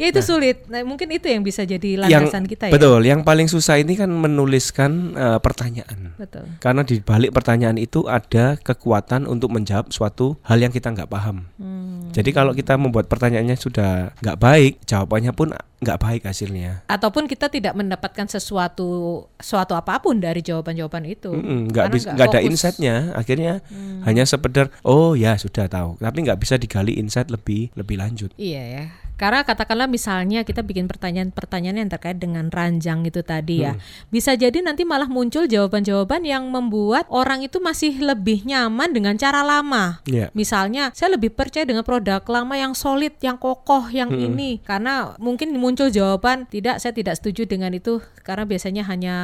ya 0.00 0.08
itu 0.08 0.20
sulit. 0.24 0.64
Nah, 0.68 0.84
mungkin 0.86 1.08
itu 1.12 1.28
yang 1.28 1.44
bisa 1.44 1.62
jadi 1.66 2.08
yang 2.08 2.28
landasan 2.28 2.48
kita 2.48 2.68
ya. 2.68 2.72
betul 2.72 3.00
yang 3.04 3.20
paling 3.26 3.46
susah 3.50 3.80
ini 3.80 3.96
kan 3.98 4.08
menuliskan 4.08 5.16
eh, 5.16 5.38
pertanyaan 5.42 6.12
Betul. 6.22 6.46
Karena 6.62 6.86
di 6.86 7.02
balik 7.02 7.34
pertanyaan 7.34 7.74
itu 7.80 8.06
ada 8.06 8.54
kekuatan 8.60 9.26
untuk 9.26 9.50
menjawab 9.50 9.90
suatu 9.90 10.38
hal 10.46 10.62
yang 10.62 10.70
kita 10.70 10.94
nggak 10.94 11.10
paham. 11.10 11.50
Hmm. 11.58 12.14
Jadi 12.14 12.30
kalau 12.30 12.52
kita 12.52 12.76
membuat 12.76 13.08
pertanyaannya 13.08 13.56
sudah 13.56 14.12
nggak 14.20 14.38
baik, 14.38 14.72
jawabannya 14.84 15.32
pun 15.32 15.56
nggak 15.82 15.98
baik 15.98 16.22
hasilnya. 16.28 16.86
Ataupun 16.86 17.26
kita 17.26 17.50
tidak 17.50 17.74
mendapatkan 17.74 18.30
sesuatu 18.30 19.24
suatu 19.40 19.74
apa 19.74 19.98
pun 19.98 20.22
dari 20.22 20.44
jawaban-jawaban 20.44 21.10
itu. 21.10 21.34
Nggak 21.34 21.86
bisa 21.90 22.14
nggak 22.14 22.28
ada. 22.30 22.40
Hmm. 22.40 22.48
insightnya. 22.52 22.94
Akhirnya 23.18 23.64
hanya 24.06 24.22
sekedar 24.28 24.70
oh 24.86 25.18
ya 25.18 25.34
sudah 25.34 25.66
tahu, 25.66 25.98
tapi 25.98 26.18
nggak 26.22 26.38
bisa 26.38 26.54
digali 26.54 27.00
insight 27.00 27.32
lebih 27.32 27.74
lebih 27.74 27.98
lanjut. 27.98 28.30
Iya 28.38 28.62
ya. 28.62 28.84
Karena 29.22 29.46
katakanlah 29.46 29.86
misalnya 29.86 30.42
kita 30.42 30.66
bikin 30.66 30.90
pertanyaan-pertanyaan 30.90 31.86
yang 31.86 31.90
terkait 31.94 32.18
dengan 32.18 32.50
ranjang 32.50 33.06
itu 33.06 33.22
tadi 33.22 33.62
ya. 33.62 33.78
Bisa 34.10 34.34
jadi 34.34 34.58
nanti 34.66 34.82
malah 34.82 35.06
muncul 35.06 35.46
jawaban-jawaban 35.46 36.26
yang 36.26 36.50
membuat 36.50 37.06
orang 37.06 37.46
itu 37.46 37.62
masih 37.62 38.02
lebih 38.02 38.42
nyaman 38.42 38.90
dengan 38.90 39.14
cara 39.14 39.46
lama. 39.46 40.02
Iya. 40.10 40.34
Misalnya, 40.34 40.90
saya 40.90 41.14
lebih 41.14 41.30
percaya 41.38 41.62
dengan 41.62 41.86
produk 41.86 42.18
lama 42.26 42.58
yang 42.58 42.74
solid, 42.74 43.14
yang 43.22 43.38
kokoh, 43.38 43.86
yang 43.94 44.10
ini 44.10 44.58
karena 44.58 45.14
mungkin 45.22 45.54
muncul 45.54 45.86
jawaban 45.86 46.50
tidak, 46.50 46.82
saya 46.82 46.90
tidak 46.90 47.14
setuju 47.14 47.46
dengan 47.46 47.70
itu 47.70 48.02
karena 48.26 48.42
biasanya 48.42 48.82
hanya 48.90 49.16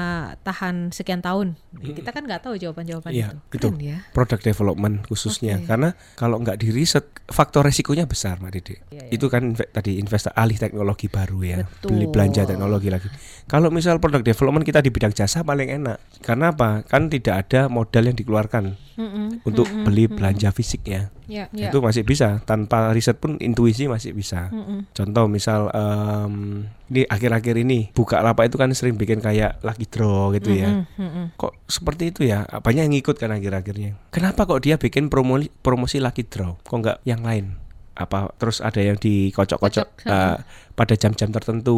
tahan 0.47 0.95
sekian 0.95 1.27
tahun. 1.27 1.59
Kita 1.83 2.15
kan 2.15 2.23
nggak 2.23 2.47
tahu 2.47 2.55
jawaban-jawaban 2.55 3.11
Iya, 3.11 3.35
itu. 3.51 3.59
itu. 3.59 3.69
Keren 3.75 3.83
ya. 3.83 3.99
Product 4.15 4.43
development 4.47 5.11
khususnya 5.11 5.59
Oke. 5.59 5.67
karena 5.67 5.89
kalau 6.15 6.39
nggak 6.39 6.63
di 6.63 6.69
riset 6.71 7.03
faktor 7.27 7.65
resikonya 7.67 8.05
besar 8.05 8.37
Mbak 8.39 8.53
Dede. 8.55 8.75
Iya, 8.93 9.03
iya. 9.09 9.11
Itu 9.11 9.27
kan 9.33 9.57
tadi 9.57 9.88
tadi 9.89 10.05
investasi 10.05 10.37
alih 10.37 10.61
teknologi 10.61 11.09
baru 11.09 11.41
ya, 11.41 11.57
Betul. 11.65 11.97
beli 11.97 12.07
belanja 12.13 12.45
teknologi 12.45 12.93
lagi. 12.93 13.09
Kalau 13.49 13.73
misal 13.73 13.97
produk 13.97 14.21
development 14.21 14.69
kita 14.69 14.85
di 14.85 14.93
bidang 14.93 15.17
jasa 15.17 15.41
paling 15.41 15.73
enak. 15.81 15.97
Karena 16.21 16.53
apa? 16.53 16.85
Kan 16.85 17.09
tidak 17.09 17.49
ada 17.49 17.73
modal 17.73 18.13
yang 18.13 18.17
dikeluarkan 18.21 18.77
Mm-mm, 19.01 19.41
untuk 19.49 19.65
mm-mm, 19.65 19.89
beli 19.89 20.05
mm-mm. 20.05 20.21
belanja 20.21 20.53
fisik 20.53 20.85
ya. 20.85 21.09
Ya, 21.25 21.49
ya. 21.57 21.73
Itu 21.73 21.81
masih 21.81 22.05
bisa 22.05 22.45
tanpa 22.45 22.93
riset 22.93 23.17
pun 23.17 23.41
intuisi 23.41 23.89
masih 23.89 24.13
bisa. 24.13 24.53
Mm-mm. 24.53 24.93
Contoh 24.93 25.25
misal 25.25 25.73
em, 25.73 26.69
ini 26.93 27.09
akhir-akhir 27.09 27.57
ini 27.65 27.89
buka 27.97 28.21
lapak 28.21 28.53
itu 28.53 28.61
kan 28.61 28.69
sering 28.77 29.01
bikin 29.01 29.25
kayak 29.25 29.57
lucky 29.65 29.89
draw 29.89 30.29
gitu 30.37 30.53
ya. 30.53 30.85
Mm-mm, 30.85 31.01
mm-mm. 31.01 31.25
Kok 31.41 31.65
seperti 31.65 32.13
itu 32.13 32.29
ya? 32.29 32.45
Banyak 32.45 32.85
yang 32.85 32.93
ngikut 32.93 33.17
kan 33.17 33.33
akhir-akhirnya. 33.33 33.97
Kenapa 34.13 34.45
kok 34.45 34.61
dia 34.61 34.77
bikin 34.77 35.09
promosi 35.09 35.49
promosi 35.65 35.97
lucky 35.97 36.29
draw? 36.29 36.61
Kok 36.61 36.77
nggak 36.77 36.99
yang 37.09 37.25
lain? 37.25 37.68
Apa 37.99 38.31
terus 38.39 38.63
ada 38.63 38.79
yang 38.79 38.95
dikocok-kocok 38.95 39.87
Kocok, 39.99 40.07
eh, 40.07 40.39
pada 40.79 40.95
jam-jam 40.95 41.35
tertentu, 41.35 41.75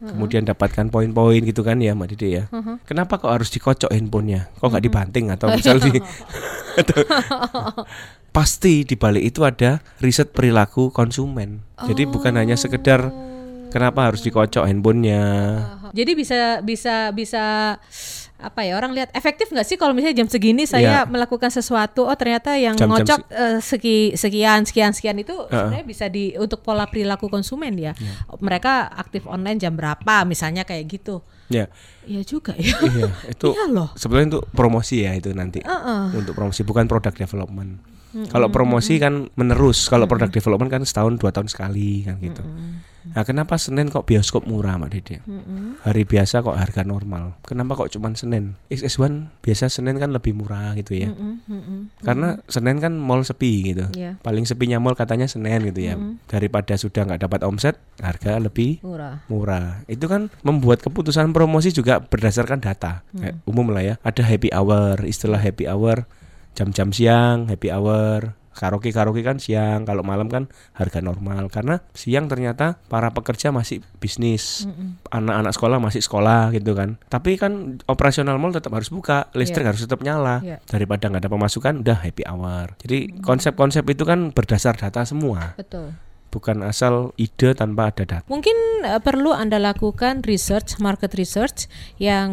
kemudian 0.00 0.48
dapatkan 0.48 0.88
poin-poin 0.88 1.44
gitu 1.44 1.60
kan 1.60 1.76
ya, 1.76 1.92
Mbak 1.92 2.08
Didi 2.16 2.40
ya? 2.40 2.48
Uh-huh. 2.48 2.80
Kenapa 2.88 3.20
kok 3.20 3.28
harus 3.28 3.52
dikocok 3.52 3.92
handphonenya? 3.92 4.48
Kok 4.56 4.72
nggak 4.72 4.84
dibanting 4.88 5.28
atau 5.28 5.52
misal 5.52 5.76
di 5.76 6.00
atau- 6.80 7.04
pasti 8.32 8.88
di 8.88 8.96
balik 8.96 9.36
itu 9.36 9.44
ada 9.44 9.84
riset 10.00 10.32
perilaku 10.32 10.88
konsumen. 10.88 11.60
Jadi 11.84 12.08
bukan 12.08 12.40
hanya 12.40 12.56
sekedar 12.56 13.12
kenapa 13.68 14.08
harus 14.08 14.24
dikocok 14.24 14.64
handphonenya. 14.64 15.22
Jadi 15.92 16.12
bisa 16.16 16.64
bisa 16.64 17.12
bisa 17.12 17.76
apa 18.40 18.60
ya 18.62 18.74
orang 18.74 18.90
lihat 18.90 19.12
efektif 19.12 19.48
nggak 19.48 19.62
sih 19.62 19.76
kalau 19.76 19.92
misalnya 19.92 20.16
jam 20.16 20.26
segini 20.26 20.64
saya 20.64 20.82
Ya. 20.82 21.00
melakukan 21.04 21.48
sesuatu 21.48 22.02
oh 22.02 22.14
ternyata 22.14 22.56
yang 22.56 22.72
Jam-jam 22.72 22.96
ngocok 22.96 23.20
eh, 23.28 23.58
seki, 23.58 23.96
sekian 24.14 24.64
sekian 24.64 24.90
sekian 24.90 25.16
itu 25.16 25.32
Uh-uh. 25.32 25.48
sebenarnya 25.48 25.84
bisa 25.84 26.06
di 26.06 26.32
untuk 26.34 26.60
pola 26.60 26.84
perilaku 26.84 27.26
konsumen 27.26 27.72
ya 27.74 27.92
Ya. 27.92 28.12
mereka 28.38 28.88
aktif 28.90 29.24
online 29.24 29.56
jam 29.56 29.72
berapa 29.72 30.24
misalnya 30.24 30.62
kayak 30.62 30.88
gitu 30.90 31.20
Ya, 31.46 31.66
Iya 32.02 32.22
juga 32.22 32.54
ya 32.54 32.78
iya 32.80 33.10
itu 33.26 33.48
Iya 33.52 33.66
loh. 33.68 33.90
sebenarnya 33.94 34.38
untuk 34.38 34.44
promosi 34.50 35.02
ya 35.02 35.12
itu 35.12 35.28
nanti. 35.30 35.58
Heeh. 35.60 36.14
Untuk 36.14 36.32
promosi 36.32 36.62
bukan 36.62 36.86
produk 36.86 37.10
development. 37.10 37.82
Kalau 38.10 38.50
promosi 38.50 38.98
kan 38.98 39.30
menerus, 39.38 39.86
kalau 39.86 40.10
produk 40.10 40.30
development 40.30 40.70
kan 40.70 40.82
setahun 40.82 41.18
dua 41.18 41.30
tahun 41.30 41.46
sekali 41.46 42.02
kan 42.06 42.18
gitu. 42.18 42.42
Nah, 43.00 43.24
kenapa 43.24 43.56
Senin 43.56 43.88
kok 43.88 44.04
bioskop 44.04 44.44
murah, 44.44 44.76
Mbak 44.76 44.90
Dede? 44.92 45.16
Hari 45.88 46.04
biasa 46.04 46.44
kok 46.44 46.52
harga 46.52 46.84
normal. 46.84 47.40
Kenapa 47.48 47.72
kok 47.72 47.88
cuman 47.96 48.12
Senin? 48.12 48.60
XS1 48.68 49.40
biasa 49.40 49.72
Senin 49.72 49.96
kan 49.96 50.12
lebih 50.12 50.36
murah 50.36 50.76
gitu 50.76 50.92
ya. 50.92 51.08
Karena 52.04 52.36
Senin 52.44 52.76
kan 52.76 52.92
mall 53.00 53.24
sepi 53.24 53.72
gitu. 53.72 53.88
Iya. 53.96 54.20
Paling 54.20 54.44
sepinya 54.44 54.76
mall 54.76 54.92
katanya 54.98 55.24
Senin 55.24 55.64
gitu 55.64 55.80
ya. 55.80 55.96
Daripada 56.28 56.76
sudah 56.76 57.08
nggak 57.08 57.24
dapat 57.24 57.40
omset, 57.48 57.80
harga 58.04 58.36
lebih 58.36 58.84
murah 58.84 59.24
murah. 59.32 59.80
Itu 59.88 60.04
kan 60.04 60.28
membuat 60.44 60.84
keputusan 60.84 61.32
promosi 61.32 61.72
juga 61.72 62.04
berdasarkan 62.04 62.60
data. 62.60 63.00
Kayak 63.16 63.40
umum 63.48 63.72
lah 63.72 63.80
ya. 63.80 63.94
Ada 64.04 64.28
happy 64.28 64.52
hour, 64.52 65.00
istilah 65.08 65.40
happy 65.40 65.64
hour 65.64 66.04
jam-jam 66.54 66.90
siang, 66.94 67.48
happy 67.48 67.68
hour. 67.72 68.38
Karaoke 68.50 68.92
karaoke 68.92 69.24
kan 69.24 69.40
siang, 69.40 69.88
kalau 69.88 70.04
malam 70.04 70.28
kan 70.28 70.50
harga 70.76 71.00
normal 71.00 71.48
karena 71.48 71.80
siang 71.96 72.28
ternyata 72.28 72.76
para 72.92 73.08
pekerja 73.14 73.54
masih 73.54 73.80
bisnis, 74.02 74.68
anak-anak 75.08 75.54
sekolah 75.56 75.78
masih 75.80 76.02
sekolah 76.04 76.52
gitu 76.52 76.76
kan. 76.76 77.00
Tapi 77.08 77.40
kan 77.40 77.80
operasional 77.88 78.36
mall 78.36 78.52
tetap 78.52 78.74
harus 78.76 78.92
buka, 78.92 79.32
listrik 79.32 79.64
harus 79.64 79.80
tetap 79.80 80.04
nyala. 80.04 80.44
Iya. 80.44 80.58
Daripada 80.66 81.08
nggak 81.08 81.24
ada 81.24 81.32
pemasukan, 81.32 81.74
udah 81.80 81.98
happy 82.04 82.26
hour. 82.26 82.76
Jadi 82.82 83.22
konsep-konsep 83.22 83.86
itu 83.86 84.04
kan 84.04 84.34
berdasar 84.34 84.76
data 84.76 85.08
semua, 85.08 85.56
betul 85.56 85.94
bukan 86.30 86.62
asal 86.64 87.12
ide 87.18 87.52
tanpa 87.52 87.90
ada 87.90 88.06
data. 88.06 88.18
Mungkin 88.30 88.86
eh, 88.86 89.02
perlu 89.02 89.34
Anda 89.34 89.58
lakukan 89.58 90.22
research, 90.24 90.78
market 90.78 91.12
research 91.18 91.66
yang 91.98 92.30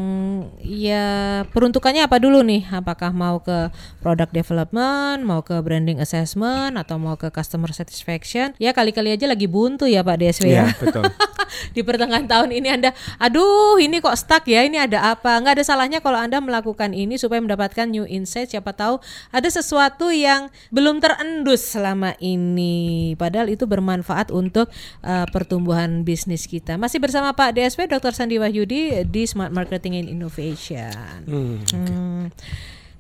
ya 0.62 1.44
peruntukannya 1.50 2.06
apa 2.06 2.22
dulu 2.22 2.46
nih? 2.46 2.70
Apakah 2.72 3.12
mau 3.12 3.42
ke 3.42 3.74
product 4.00 4.32
development, 4.32 5.26
mau 5.26 5.42
ke 5.42 5.58
branding 5.60 5.98
assessment 6.00 6.78
atau 6.78 7.02
mau 7.02 7.18
ke 7.18 7.34
customer 7.34 7.74
satisfaction? 7.74 8.54
Ya 8.62 8.72
kali-kali 8.72 9.18
aja 9.18 9.26
lagi 9.26 9.50
buntu 9.50 9.90
ya 9.90 10.06
Pak 10.06 10.16
DSW 10.22 10.46
ya. 10.48 10.72
Iya, 10.72 10.78
betul. 10.78 11.04
Di 11.76 11.82
pertengahan 11.82 12.30
tahun 12.30 12.54
ini 12.54 12.68
Anda, 12.70 12.94
aduh 13.18 13.82
ini 13.82 13.98
kok 14.00 14.14
stuck 14.16 14.46
ya, 14.46 14.62
ini 14.62 14.78
ada 14.78 15.16
apa? 15.16 15.42
Nggak 15.42 15.60
ada 15.60 15.64
salahnya 15.66 16.00
kalau 16.06 16.22
Anda 16.22 16.38
melakukan 16.38 16.94
ini 16.94 17.18
supaya 17.18 17.42
mendapatkan 17.42 17.90
new 17.90 18.06
insight. 18.06 18.54
Siapa 18.54 18.78
tahu 18.78 19.02
ada 19.34 19.50
sesuatu 19.50 20.14
yang 20.14 20.54
belum 20.70 21.02
terendus 21.02 21.66
selama 21.66 22.14
ini. 22.22 23.16
Padahal 23.16 23.50
itu 23.50 23.66
bermanfaat 23.66 23.87
untuk 24.36 24.68
uh, 25.02 25.26
pertumbuhan 25.32 26.04
bisnis 26.04 26.44
kita. 26.46 26.76
Masih 26.76 27.00
bersama 27.00 27.32
Pak 27.32 27.56
DSW 27.56 27.88
Dr. 27.88 28.12
Sandi 28.12 28.36
Wahyudi 28.36 29.08
di 29.08 29.24
Smart 29.24 29.56
Marketing 29.56 30.04
and 30.04 30.12
Innovation. 30.12 31.24
Hmm. 31.24 31.58
Hmm. 31.72 32.24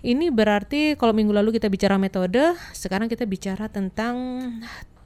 Ini 0.07 0.31
berarti 0.31 0.95
kalau 0.95 1.11
minggu 1.11 1.35
lalu 1.35 1.59
kita 1.59 1.67
bicara 1.67 1.99
metode, 1.99 2.55
sekarang 2.71 3.11
kita 3.11 3.27
bicara 3.27 3.67
tentang 3.67 4.15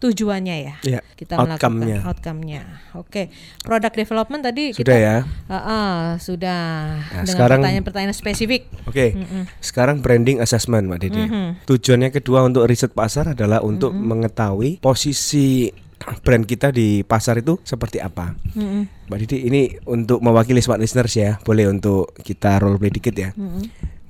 tujuannya 0.01 0.55
ya. 0.59 0.75
Iya, 0.81 0.99
Kita 1.13 1.37
outcome-nya. 1.37 2.01
melakukan 2.01 2.09
outcome-nya. 2.09 2.61
Oke, 2.97 3.29
product 3.61 3.95
development 3.95 4.41
tadi 4.41 4.73
Sudah 4.73 4.81
kita 4.81 4.93
ya. 4.97 5.15
Ah, 5.45 5.55
ah, 5.55 5.97
sudah 6.17 6.61
Nah, 6.97 7.21
dengan 7.21 7.29
sekarang- 7.29 7.59
pertanyaan-pertanyaan 7.61 8.11
spesifik. 8.11 8.65
Oke, 8.83 9.13
sekarang 9.59 10.01
branding 10.01 10.41
assessment, 10.41 10.89
Mbak 10.89 10.99
Dede. 10.99 11.23
Tujuannya 11.63 12.09
kedua 12.09 12.41
untuk 12.41 12.65
riset 12.65 12.91
pasar 12.91 13.31
adalah 13.31 13.61
untuk 13.61 13.93
mengetahui 13.93 14.81
posisi 14.81 15.69
brand 16.19 16.41
kita 16.41 16.73
di 16.73 17.05
pasar 17.05 17.37
itu 17.37 17.61
seperti 17.61 18.01
apa. 18.01 18.33
Mm-mm. 18.57 19.05
Mbak 19.05 19.17
Didi, 19.21 19.37
ini 19.45 19.61
untuk 19.85 20.17
mewakili 20.17 20.57
smart 20.57 20.81
listeners 20.81 21.13
ya, 21.13 21.37
boleh 21.39 21.69
untuk 21.69 22.17
kita 22.17 22.57
role 22.57 22.75
play 22.75 22.89
dikit 22.89 23.13
ya. 23.13 23.29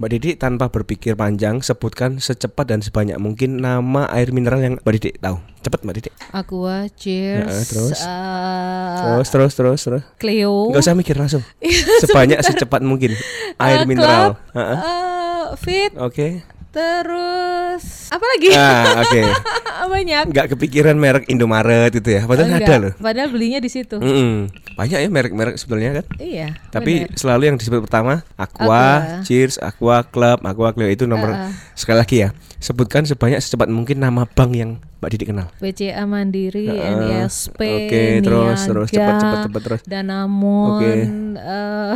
Mbak 0.01 0.09
Didi 0.11 0.33
tanpa 0.33 0.65
berpikir 0.65 1.13
panjang 1.13 1.61
sebutkan 1.61 2.17
secepat 2.17 2.65
dan 2.65 2.81
sebanyak 2.81 3.21
mungkin 3.21 3.61
nama 3.61 4.09
air 4.09 4.33
mineral 4.33 4.57
yang 4.57 4.73
Mbak 4.81 4.93
Didi 4.97 5.13
tahu. 5.13 5.37
Cepat 5.61 5.85
Mbak 5.85 5.93
Didi. 5.93 6.09
Aqua, 6.33 6.89
Cheers, 6.89 7.45
Ya, 7.45 7.61
terus? 7.69 7.97
eh, 8.01 8.97
Terus 8.97 9.27
terus 9.29 9.53
terus 9.53 9.79
terus. 9.85 10.03
Cleo, 10.17 10.73
Nggak 10.73 10.81
usah 10.81 10.97
mikir 10.97 11.13
langsung. 11.13 11.45
Sebanyak 12.01 12.41
secepat 12.41 12.81
mungkin 12.81 13.13
air 13.61 13.85
eh, 13.85 13.85
mineral. 13.85 14.41
Club, 14.41 14.57
Heeh. 14.57 14.77
eh, 14.81 15.45
Fit, 15.61 15.91
Oke. 15.93 16.41
Terus 16.71 17.83
apa 18.09 18.25
lagi? 18.25 18.47
Ah, 18.51 19.03
oke. 19.03 19.21
Banyak. 19.91 20.23
Nggak 20.31 20.47
kepikiran 20.55 20.95
merek 20.95 21.27
Indomaret 21.27 21.91
itu 21.91 22.09
ya. 22.09 22.23
Padahal 22.23 22.47
Enggak, 22.49 22.63
ada 22.63 22.75
loh. 22.79 22.93
Padahal 22.97 23.29
belinya 23.29 23.59
di 23.59 23.67
situ. 23.67 23.95
Mm-mm. 23.97 24.47
Banyak 24.73 24.97
ya 24.97 25.07
merek-merek 25.07 25.55
sebenarnya 25.55 26.01
kan. 26.01 26.05
Iya. 26.17 26.47
Tapi 26.69 27.05
benar. 27.05 27.17
selalu 27.17 27.43
yang 27.45 27.57
disebut 27.57 27.79
pertama 27.81 28.23
Aqua, 28.33 28.63
Aqua. 28.63 28.83
Cheers, 29.23 29.59
Aqua 29.59 30.03
Club, 30.03 30.41
Aqua 30.41 30.71
Clio 30.71 30.87
itu 30.87 31.03
nomor 31.05 31.31
Ah, 31.31 31.39
ah. 31.47 31.51
sekali 31.75 31.97
lagi 31.97 32.17
ya. 32.19 32.29
Sebutkan 32.57 33.03
sebanyak 33.03 33.39
secepat 33.39 33.67
mungkin 33.67 33.99
nama 33.99 34.23
bank 34.23 34.51
yang 34.53 34.71
Mbak 35.01 35.09
Didi 35.11 35.25
kenal. 35.25 35.47
BCA 35.57 36.05
Mandiri, 36.05 36.69
Ah, 36.69 36.93
NISP, 37.25 37.57
oke, 37.57 38.03
terus, 38.21 38.59
terus, 38.61 38.87
Niaga, 38.87 39.01
cepet, 39.01 39.15
cepet, 39.17 39.39
cepet, 39.41 39.61
terus. 39.65 39.81
Danamon, 39.83 40.77
Oke. 40.77 40.93
eh, 41.35 41.95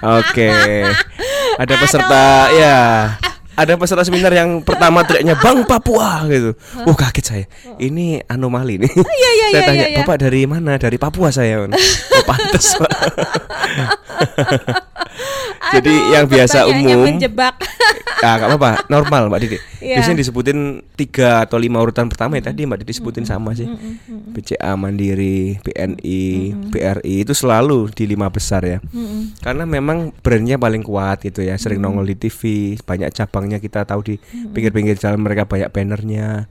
Oke. 0.00 0.50
Ada 1.60 1.74
peserta 1.76 2.24
ya. 2.56 2.78
Ada 3.60 3.76
peserta 3.76 4.08
seminar 4.08 4.32
yang 4.32 4.64
pertama 4.64 5.04
teriaknya 5.04 5.36
Bang 5.36 5.68
Papua 5.68 6.24
gitu. 6.32 6.56
Oh 6.88 6.96
kaget 6.96 7.24
saya. 7.28 7.44
Ini 7.76 8.24
anomali 8.24 8.80
nih. 8.80 8.88
iya, 8.88 9.30
iya, 9.36 9.46
saya 9.52 9.60
iya, 9.60 9.68
tanya, 9.68 9.86
iya. 9.92 9.96
"Bapak 10.00 10.16
dari 10.16 10.48
mana?" 10.48 10.80
Dari 10.80 10.96
Papua 10.96 11.28
saya. 11.28 11.60
Oh 12.10 12.24
pantes. 12.24 12.72
Pak. 12.80 12.90
Jadi 15.70 15.94
Aduh, 15.94 16.12
yang 16.12 16.26
biasa 16.26 16.66
umum 16.66 16.98
menjebak. 17.06 17.56
Ya 18.20 18.36
gak 18.36 18.52
apa-apa, 18.52 18.84
normal 18.92 19.32
Mbak 19.32 19.40
Didi. 19.40 19.58
Iya. 19.80 19.96
Biasanya 19.96 20.20
disebutin 20.20 20.84
tiga 20.92 21.40
atau 21.40 21.56
lima 21.56 21.80
urutan 21.80 22.04
pertama 22.04 22.36
ya 22.36 22.52
tadi 22.52 22.68
Mbak 22.68 22.84
Didi 22.84 22.92
sebutin 22.92 23.24
sama 23.24 23.56
sih. 23.56 23.64
BCA 24.36 24.76
Mandiri, 24.76 25.56
BNI, 25.64 26.52
BRI 26.68 27.24
itu 27.24 27.32
selalu 27.32 27.88
di 27.96 28.04
lima 28.04 28.28
besar 28.28 28.60
ya. 28.68 28.76
Karena 29.40 29.64
memang 29.64 30.12
brandnya 30.20 30.60
paling 30.60 30.84
kuat 30.84 31.24
gitu 31.24 31.40
ya, 31.40 31.56
sering 31.56 31.80
nongol 31.80 32.04
di 32.04 32.20
TV, 32.20 32.76
banyak 32.84 33.08
cabangnya 33.08 33.56
kita 33.56 33.88
tahu 33.88 34.04
di 34.04 34.14
pinggir-pinggir 34.52 35.00
jalan 35.00 35.24
mereka 35.24 35.48
banyak 35.48 35.72
bannernya. 35.72 36.44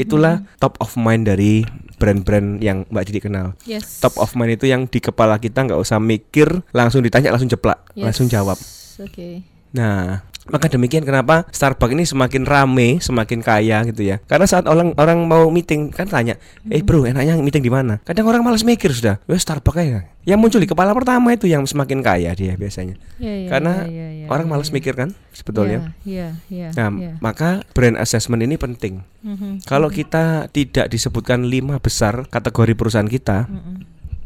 Itulah 0.00 0.40
top 0.56 0.80
of 0.80 0.96
mind 0.96 1.28
dari 1.28 1.68
brand-brand 2.00 2.64
yang 2.64 2.88
Mbak 2.88 3.04
Didi 3.06 3.20
kenal. 3.20 3.52
Yes. 3.68 4.00
Top 4.00 4.16
of 4.16 4.32
mind 4.32 4.56
itu 4.56 4.64
yang 4.66 4.88
di 4.88 4.98
kepala 4.98 5.36
kita 5.36 5.68
nggak 5.68 5.76
usah 5.76 6.00
mikir, 6.00 6.64
langsung 6.72 7.04
ditanya 7.04 7.28
langsung 7.28 7.52
jeplak, 7.52 7.92
Yes. 7.92 8.04
langsung 8.08 8.26
jawab. 8.32 8.56
Oke. 8.96 9.44
Nah, 9.70 10.24
Maka 10.50 10.66
demikian 10.66 11.06
kenapa 11.06 11.46
Starbucks 11.54 11.94
ini 11.94 12.04
semakin 12.04 12.42
rame, 12.44 12.98
semakin 12.98 13.40
kaya 13.40 13.86
gitu 13.86 14.02
ya. 14.04 14.18
Karena 14.26 14.46
saat 14.50 14.66
orang 14.66 14.92
orang 14.98 15.24
mau 15.24 15.46
meeting 15.48 15.94
kan 15.94 16.10
tanya, 16.10 16.36
"Eh 16.68 16.82
bro, 16.82 17.06
enaknya 17.06 17.38
meeting 17.38 17.62
di 17.62 17.72
mana?" 17.72 18.02
Kadang 18.02 18.26
orang 18.26 18.42
malas 18.42 18.66
mikir 18.66 18.90
sudah. 18.90 19.22
Wes 19.30 19.46
Starbucks 19.46 19.78
aja. 19.78 20.10
Yang 20.28 20.38
muncul 20.42 20.60
di 20.60 20.68
kepala 20.68 20.92
pertama 20.92 21.32
itu 21.32 21.48
yang 21.48 21.64
semakin 21.64 22.04
kaya 22.04 22.36
dia 22.36 22.52
biasanya. 22.58 23.00
Iya, 23.16 23.34
iya, 23.46 23.48
Karena 23.48 23.72
iya, 23.88 24.08
iya, 24.20 24.26
orang 24.28 24.46
iya, 24.46 24.52
malas 24.52 24.68
iya. 24.68 24.74
mikir 24.76 24.92
kan 24.92 25.08
sebetulnya. 25.32 25.96
Iya, 26.04 26.36
iya, 26.52 26.68
Nah, 26.76 26.88
iya. 27.00 27.12
maka 27.24 27.64
brand 27.72 27.96
assessment 27.96 28.44
ini 28.44 28.60
penting. 28.60 29.00
Mhm, 29.24 29.64
Kalau 29.64 29.88
kita 29.88 30.52
tidak 30.52 30.92
disebutkan 30.92 31.48
lima 31.48 31.80
besar 31.80 32.28
kategori 32.28 32.76
perusahaan 32.76 33.08
kita, 33.08 33.48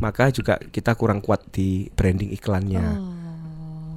maka 0.02 0.34
juga 0.34 0.58
kita 0.58 0.98
kurang 0.98 1.22
kuat 1.22 1.46
di 1.54 1.86
branding 1.94 2.34
iklannya. 2.34 2.84
Oh. 2.98 3.13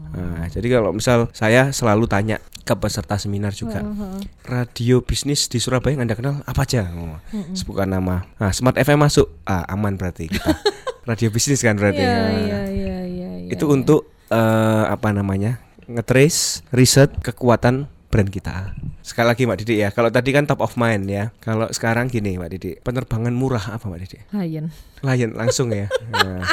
Nah, 0.09 0.45
jadi 0.47 0.67
kalau 0.69 0.91
misal 0.91 1.27
saya 1.31 1.69
selalu 1.69 2.05
tanya 2.05 2.37
ke 2.61 2.73
peserta 2.73 3.15
seminar 3.15 3.51
juga, 3.51 3.79
Heeh. 3.79 4.19
radio 4.43 4.99
bisnis 4.99 5.47
di 5.47 5.57
Surabaya 5.57 5.95
yang 5.95 6.03
anda 6.03 6.15
kenal 6.15 6.43
apa 6.43 6.63
aja? 6.63 6.87
Oh, 6.91 7.15
Sebutkan 7.51 7.87
nama. 7.87 8.27
Nah, 8.35 8.51
Smart 8.51 8.75
FM 8.75 9.01
masuk, 9.01 9.27
ah, 9.43 9.63
aman 9.67 9.95
berarti 9.95 10.27
kita. 10.27 10.51
radio 11.09 11.31
bisnis 11.31 11.59
kan 11.59 11.75
berarti. 11.75 12.03
Iya, 12.03 12.11
Nah, 12.11 12.31
iya, 12.35 12.59
iya, 12.67 12.97
iya, 13.07 13.29
iya, 13.39 13.49
itu 13.49 13.63
iya. 13.63 13.73
untuk 13.73 14.01
eh, 14.27 14.85
apa 14.87 15.11
namanya? 15.11 15.63
ngetrace, 15.87 16.67
riset 16.69 17.15
kekuatan 17.23 17.87
brand 18.11 18.27
kita. 18.27 18.75
Sekali 18.99 19.23
lagi 19.23 19.47
Mbak 19.47 19.57
Didi 19.63 19.79
ya, 19.79 19.89
kalau 19.91 20.11
tadi 20.11 20.35
kan 20.35 20.43
top 20.43 20.59
of 20.59 20.75
mind 20.75 21.07
ya. 21.07 21.31
Kalau 21.39 21.71
sekarang 21.71 22.11
gini 22.11 22.35
Mbak 22.35 22.49
Didi, 22.51 22.71
penerbangan 22.83 23.31
murah 23.31 23.71
apa 23.71 23.87
Mbak 23.87 23.99
Didi? 24.03 24.19
Lion. 24.35 24.67
Lion 24.99 25.31
langsung 25.31 25.71
ya. 25.71 25.87
Nah, 26.11 26.43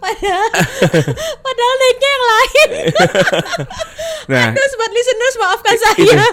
Padahal, 0.00 0.48
padahal 1.44 1.74
naiknya 1.76 2.08
yang 2.08 2.24
lain. 2.24 2.68
nah 4.32 4.46
Terus 4.56 4.72
buat 4.74 4.90
listeners 4.90 5.34
maafkan 5.36 5.72
itu, 5.72 5.84
saya. 5.84 6.24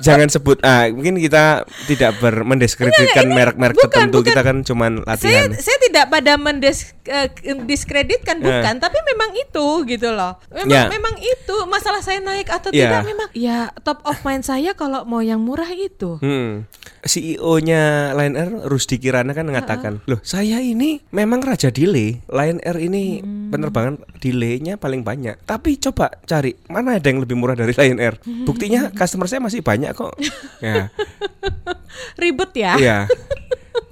jangan 0.00 0.28
sebut 0.28 0.58
ah 0.60 0.84
mungkin 0.90 1.16
kita 1.16 1.64
tidak 1.86 2.18
ber 2.18 2.44
mendiskreditkan 2.44 3.30
merek-merek 3.30 3.76
tertentu 3.78 4.20
bukan. 4.20 4.28
kita 4.28 4.40
kan 4.42 4.56
cuman 4.60 4.92
saya 5.14 5.48
latihan 5.48 5.50
saya 5.56 5.78
tidak 5.80 6.04
pada 6.08 6.32
mendiskreditkan 6.36 8.34
Ya. 8.34 8.44
bukan 8.44 8.74
tapi 8.76 8.98
memang 9.06 9.30
itu 9.34 9.66
gitu 9.86 10.08
loh 10.10 10.36
memang 10.50 10.68
Ya. 10.68 10.90
memang 10.90 11.14
itu 11.16 11.56
masalah 11.64 12.02
saya 12.02 12.20
naik 12.20 12.50
atau 12.50 12.68
Ya. 12.68 12.90
tidak 12.90 13.02
memang 13.06 13.28
ya 13.32 13.70
top 13.80 14.04
of 14.04 14.18
mind 14.22 14.42
saya 14.42 14.74
kalau 14.74 15.06
mau 15.06 15.20
yang 15.20 15.40
murah 15.40 15.70
itu 15.70 16.18
Hmm. 16.20 16.66
CEO-nya 17.04 18.12
Lion 18.12 18.34
Air 18.34 18.50
Rusdi 18.64 18.96
Kirana 18.96 19.36
kan 19.36 19.44
mengatakan, 19.44 20.00
"Loh, 20.08 20.18
saya 20.24 20.58
ini 20.58 21.04
memang 21.12 21.44
raja 21.44 21.68
delay. 21.68 22.24
Lion 22.32 22.58
Air 22.64 22.80
ini 22.80 23.13
Hmm. 23.20 23.52
penerbangan 23.52 23.94
delaynya 24.18 24.74
paling 24.80 25.04
banyak. 25.04 25.38
Tapi 25.44 25.76
coba 25.78 26.10
cari 26.24 26.56
mana 26.72 26.96
ada 26.98 27.06
yang 27.06 27.22
lebih 27.22 27.36
murah 27.38 27.54
dari 27.54 27.76
Lion 27.76 28.00
Air. 28.00 28.18
Buktinya 28.48 28.90
customer 28.90 29.28
saya 29.28 29.44
masih 29.44 29.60
banyak 29.60 29.92
kok." 29.94 30.14
ya. 30.64 30.88
ribet 32.18 32.50
ya 32.56 32.72
Iya. 32.74 32.98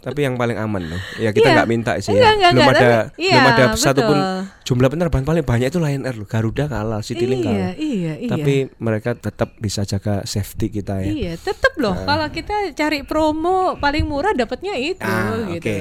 Tapi 0.01 0.21
yang 0.21 0.35
paling 0.35 0.55
aman 0.57 0.83
loh. 0.89 1.01
Ya 1.17 1.31
kita 1.31 1.47
Iya. 1.47 1.55
nggak 1.57 1.69
minta 1.69 1.93
sih. 1.97 2.11
Enggak, 2.11 2.23
ya. 2.25 2.35
enggak, 2.35 2.51
belum 2.51 2.62
enggak, 2.62 2.75
ada 2.75 2.83
tapi- 2.83 3.15
belum 3.15 3.23
iya, 3.23 3.55
ada 3.55 3.65
satu 3.73 4.01
pun 4.03 4.17
betul. 4.17 4.41
jumlah 4.62 4.89
penerbangan 4.89 5.25
paling 5.25 5.45
banyak 5.45 5.69
itu 5.69 5.79
Lion 5.79 6.03
Air 6.03 6.17
loh. 6.17 6.27
Garuda 6.27 6.65
kalah, 6.67 7.01
Citylink 7.01 7.41
iya 7.41 7.47
kalah. 7.47 7.73
iya 7.77 8.12
iya 8.17 8.29
Tapi 8.29 8.55
mereka 8.77 9.11
tetap 9.15 9.55
bisa 9.57 9.83
jaga 9.83 10.23
safety 10.25 10.67
kita 10.73 10.99
ya. 10.99 11.07
Iya, 11.07 11.33
tetap 11.37 11.73
loh. 11.77 11.95
Kalau 11.97 12.27
kita 12.29 12.55
cari 12.73 13.03
promo 13.03 13.75
paling 13.77 14.03
murah 14.03 14.33
dapatnya 14.33 14.75
itu 14.75 15.03
Ah, 15.03 15.39
gitu. 15.49 15.71
oke. 15.71 15.77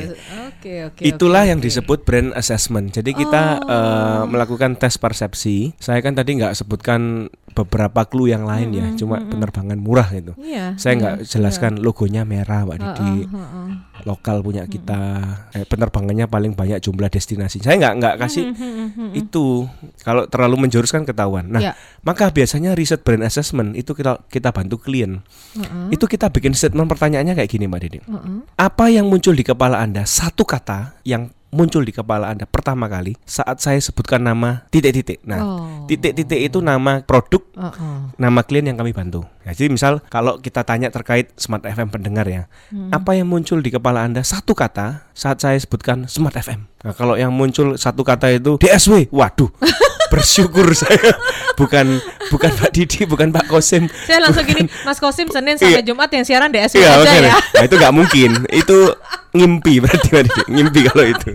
Oke, 0.51 0.73
oke. 0.87 1.01
Itulah 1.03 1.41
oke, 1.41 1.49
yang 1.49 1.57
oke. 1.57 1.65
disebut 1.67 1.99
brand 2.03 2.29
assessment. 2.33 2.87
Jadi 2.91 3.11
kita 3.15 3.43
Oh. 3.59 3.69
eh, 3.71 4.23
melakukan 4.27 4.75
tes 4.75 4.95
persepsi. 4.95 5.73
Saya 5.77 5.97
kan 5.99 6.13
tadi 6.13 6.37
nggak 6.37 6.53
sebutkan 6.55 7.25
beberapa 7.51 8.05
clue 8.05 8.29
yang 8.29 8.45
lain 8.45 8.71
ya, 8.71 8.87
cuma 8.95 9.19
penerbangan 9.19 9.75
murah 9.75 10.07
itu. 10.09 10.31
Iya. 10.37 10.77
Saya 10.77 10.93
nggak 10.95 11.15
jelaskan 11.25 11.73
logonya 11.77 12.23
merah, 12.23 12.63
Mbak 12.63 12.77
Didi. 12.77 13.11
Heeh, 13.17 13.27
heeh. 13.27 13.60
Lokal 14.01 14.41
punya 14.41 14.65
kita, 14.65 15.21
eh, 15.53 15.61
penerbangannya 15.61 16.25
paling 16.25 16.57
banyak 16.57 16.81
jumlah 16.81 17.05
destinasi. 17.05 17.61
Saya 17.61 17.77
nggak 17.77 17.93
nggak 18.01 18.15
kasih 18.17 18.43
itu. 19.13 19.69
Kalau 20.01 20.25
terlalu 20.25 20.65
menjurus 20.65 20.89
kan 20.89 21.05
ketahuan. 21.05 21.45
Nah, 21.47 21.61
Ya. 21.61 21.73
maka 22.01 22.29
biasanya 22.29 22.73
riset 22.73 23.05
brand 23.05 23.21
assessment 23.21 23.77
itu 23.77 23.93
kita 23.93 24.25
kita 24.25 24.49
bantu 24.49 24.81
klien. 24.81 25.21
Heeh, 25.53 25.93
Itu 25.93 26.09
kita 26.09 26.29
bikin 26.29 26.57
statement 26.57 26.89
pertanyaannya 26.89 27.37
kayak 27.37 27.49
gini, 27.49 27.69
Mbak 27.69 27.81
Didi. 27.81 27.99
heeh. 28.01 28.37
Apa 28.57 28.89
yang 28.89 29.05
muncul 29.05 29.37
di 29.37 29.45
kepala 29.45 29.77
Anda? 29.77 30.07
Satu 30.07 30.47
kata 30.47 30.97
yang 31.05 31.29
muncul 31.51 31.83
di 31.83 31.91
kepala 31.91 32.31
Anda 32.31 32.47
pertama 32.47 32.87
kali 32.87 33.19
saat 33.27 33.59
saya 33.59 33.77
sebutkan 33.77 34.23
nama 34.23 34.65
titik-titik. 34.71 35.19
Nah, 35.27 35.39
Oh. 35.43 35.83
titik-titik 35.85 36.39
itu 36.39 36.63
nama 36.63 37.03
produk, 37.03 37.43
Heeh. 37.53 38.15
nama 38.15 38.39
klien 38.41 38.63
yang 38.65 38.79
kami 38.79 38.95
bantu. 38.95 39.27
Ya, 39.43 39.51
jadi 39.51 39.67
misal 39.67 39.99
kalau 40.07 40.39
kita 40.39 40.63
tanya 40.63 40.87
terkait 40.87 41.33
Smart 41.35 41.61
FM 41.61 41.91
pendengar 41.91 42.25
ya, 42.25 42.47
Hmm. 42.71 42.89
apa 42.89 43.13
yang 43.13 43.27
muncul 43.27 43.59
di 43.59 43.69
kepala 43.69 44.07
Anda 44.07 44.23
satu 44.23 44.55
kata 44.55 45.11
saat 45.11 45.43
saya 45.43 45.59
sebutkan 45.59 46.07
Smart 46.07 46.33
FM. 46.33 46.71
Nah, 46.81 46.93
kalau 46.95 47.19
yang 47.19 47.29
muncul 47.35 47.75
satu 47.75 48.01
kata 48.01 48.31
itu 48.31 48.55
DSW, 48.57 49.11
waduh. 49.11 49.51
Bersyukur 50.11 50.67
saya 50.81 51.15
bukan 51.55 51.97
bukan 52.27 52.51
Pak 52.51 52.69
Didi, 52.69 53.07
bukan 53.07 53.31
Pak 53.31 53.47
Kosim. 53.47 53.87
Saya 54.03 54.19
langsung 54.19 54.43
gini, 54.43 54.67
Mas 54.83 54.99
Kosim 54.99 55.27
Senin 55.27 55.55
sampai 55.55 55.79
Iya. 55.79 55.87
Jumat 55.87 56.11
yang 56.11 56.21
siaran 56.21 56.51
DSW 56.51 56.77
Iya, 56.77 56.99
aja 56.99 57.15
ya. 57.15 57.33
Nah, 57.39 57.63
itu 57.63 57.75
nggak 57.75 57.93
mungkin. 57.93 58.29
Itu 58.47 58.77
ngimpi 59.31 59.79
berarti 59.79 60.07
berarti. 60.11 60.41
ngimpi 60.45 60.79
kalau 60.85 61.03
itu. 61.05 61.29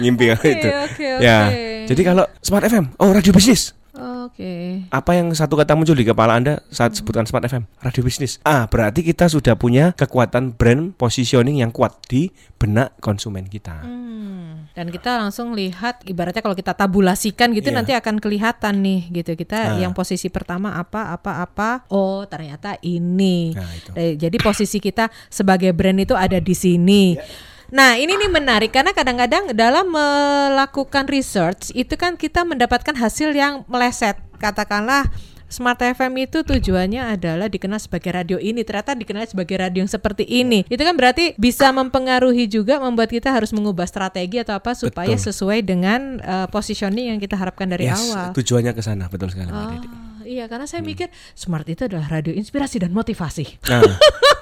Ngimpi 0.00 0.24
kalau 0.26 0.42
Oke, 0.42 0.50
itu. 0.50 0.68
oke, 0.72 1.08
Ya. 1.20 1.38
oke. 1.46 1.64
Jadi 1.86 2.02
kalau 2.02 2.24
Smart 2.40 2.64
FM, 2.64 2.96
oh 2.96 3.12
radio 3.12 3.30
bisnis. 3.30 3.76
Oke. 3.96 4.84
Apa 4.88 5.16
yang 5.16 5.32
satu 5.32 5.56
kata 5.56 5.72
muncul 5.72 5.92
di 5.92 6.04
kepala 6.04 6.36
Anda 6.36 6.60
saat 6.68 6.92
sebutkan 6.92 7.24
Smart 7.24 7.44
FM? 7.44 7.64
Radio 7.80 8.02
bisnis. 8.02 8.36
Ah, 8.42 8.68
berarti 8.68 9.00
kita 9.00 9.26
sudah 9.26 9.56
punya 9.56 9.92
kekuatan 9.92 10.52
brand 10.52 10.92
positioning 10.94 11.60
yang 11.60 11.72
kuat 11.72 11.96
di 12.06 12.28
benak 12.56 12.96
konsumen 13.00 13.48
kita. 13.48 13.80
Hmm. 13.80 14.68
Dan 14.76 14.92
kita 14.92 15.16
langsung 15.16 15.56
lihat 15.56 16.04
ibaratnya 16.04 16.44
kalau 16.44 16.52
kita 16.52 16.76
tabulasikan 16.76 17.56
gitu 17.56 17.72
Iya. 17.72 17.76
nanti 17.80 17.92
akan 17.96 18.20
kelihatan 18.20 18.84
nih 18.84 19.00
gitu. 19.10 19.32
Kita 19.32 19.72
Nah. 19.72 19.80
yang 19.80 19.96
posisi 19.96 20.28
pertama 20.28 20.76
apa 20.76 21.16
apa 21.16 21.40
apa. 21.40 21.70
Oh, 21.88 22.28
ternyata 22.28 22.76
ini. 22.84 23.56
Nah, 23.56 23.72
itu. 23.72 23.90
Eh, 23.96 24.12
Jadi 24.20 24.36
posisi 24.36 24.76
kita 24.76 25.08
sebagai 25.32 25.72
brand 25.72 25.96
itu 25.96 26.12
ada 26.12 26.36
di 26.36 26.52
sini. 26.52 27.16
Ya. 27.16 27.24
Nah, 27.66 27.98
ini 27.98 28.14
nih 28.14 28.30
menarik 28.30 28.70
karena 28.70 28.94
kadang-kadang 28.94 29.50
dalam 29.50 29.90
melakukan 29.90 31.10
research 31.10 31.74
itu 31.74 31.98
kan 31.98 32.14
kita 32.14 32.46
mendapatkan 32.46 32.94
hasil 32.94 33.34
yang 33.34 33.66
meleset. 33.66 34.14
Katakanlah 34.38 35.10
Smart 35.46 35.78
FM 35.78 36.26
itu 36.26 36.42
tujuannya 36.42 37.06
adalah 37.06 37.46
dikenal 37.46 37.78
sebagai 37.78 38.10
radio 38.10 38.34
ini, 38.34 38.66
ternyata 38.66 38.98
dikenal 38.98 39.30
sebagai 39.30 39.54
radio 39.54 39.86
yang 39.86 39.90
seperti 39.90 40.26
ini. 40.26 40.66
Itu 40.66 40.82
kan 40.82 40.98
berarti 40.98 41.38
bisa 41.38 41.70
mempengaruhi 41.70 42.50
juga 42.50 42.82
membuat 42.82 43.14
kita 43.14 43.30
harus 43.30 43.54
mengubah 43.54 43.86
strategi 43.86 44.42
atau 44.42 44.58
apa 44.58 44.74
supaya 44.74 45.14
Betul. 45.14 45.26
sesuai 45.30 45.58
dengan 45.62 46.18
uh, 46.18 46.46
positioning 46.50 47.14
yang 47.14 47.22
kita 47.22 47.38
harapkan 47.38 47.70
dari 47.70 47.86
Yes, 47.86 48.10
awal. 48.10 48.34
tujuannya 48.34 48.74
ke 48.74 48.82
sana 48.82 49.06
betul 49.06 49.30
sekali 49.30 49.54
Oh, 49.54 49.78
iya 50.26 50.50
karena 50.50 50.66
saya 50.66 50.82
mikir 50.82 51.14
Smart 51.38 51.62
itu 51.70 51.86
adalah 51.86 52.10
radio 52.10 52.34
inspirasi 52.34 52.82
dan 52.82 52.90
motivasi. 52.90 53.62
Nah, 53.70 53.86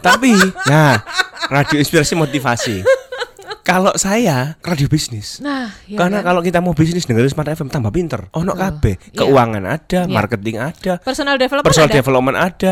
tapi 0.01 0.33
nah, 0.65 1.05
radio 1.53 1.77
inspirasi 1.85 2.17
motivasi. 2.17 2.81
Kalau 3.64 3.96
saya 3.96 4.61
radio 4.61 4.85
bisnis. 4.87 5.40
Nah, 5.40 5.72
ya 5.85 5.96
Karena 5.96 6.20
kan? 6.20 6.29
kalau 6.29 6.40
kita 6.40 6.61
mau 6.61 6.70
bisnis 6.70 7.03
dengerin 7.03 7.27
Smart 7.27 7.48
FM 7.48 7.66
tambah 7.66 7.88
pinter. 7.88 8.29
Ono 8.31 8.53
Betul. 8.53 8.61
kabeh, 8.61 8.94
Iya. 9.00 9.16
keuangan 9.18 9.64
ada, 9.64 10.00
Iya. 10.00 10.12
marketing 10.12 10.57
ada, 10.61 10.92
personal 11.00 11.35
development 11.35 11.64
personal 11.66 11.88
ada. 11.88 11.96
development 11.96 12.37
ada. 12.37 12.70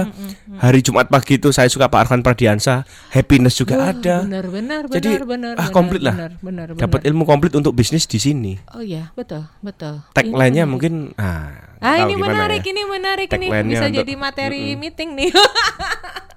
Hari 0.61 0.81
Jumat 0.81 1.09
pagi 1.09 1.35
itu 1.35 1.48
saya 1.48 1.66
suka 1.66 1.88
Pak 1.88 1.96
Arfan 1.98 2.20
Pradiansa, 2.20 2.85
happiness 3.09 3.57
juga 3.57 3.81
Wah, 3.81 3.90
ada. 3.90 4.20
Benar, 4.22 4.46
benar, 4.46 4.83
Jadi 4.87 5.16
benar. 5.16 5.57
ah 5.57 5.64
benar, 5.64 5.72
komplit 5.72 6.05
lah. 6.05 6.12
Benar, 6.12 6.33
benar, 6.38 6.66
benar. 6.70 6.83
Dapat 6.85 7.00
ilmu 7.02 7.24
komplit 7.24 7.52
untuk 7.55 7.72
bisnis 7.72 8.05
di 8.05 8.20
sini. 8.20 8.61
Oh 8.70 8.85
iya, 8.85 9.16
betul, 9.16 9.48
betul. 9.59 10.05
Tagline-nya 10.12 10.62
Ini 10.62 10.70
mungkin 10.70 11.16
ah, 11.16 11.72
Ah 11.81 12.05
ini 12.05 12.14
menarik, 12.14 12.62
ya. 12.62 12.70
ini 12.70 12.83
menarik 12.85 13.26
ini 13.26 13.48
Tagline-nya 13.48 13.72
bisa 13.72 13.87
untuk- 13.87 13.98
jadi 13.98 14.12
materi 14.14 14.76
meeting 14.76 15.16
nih. 15.16 15.33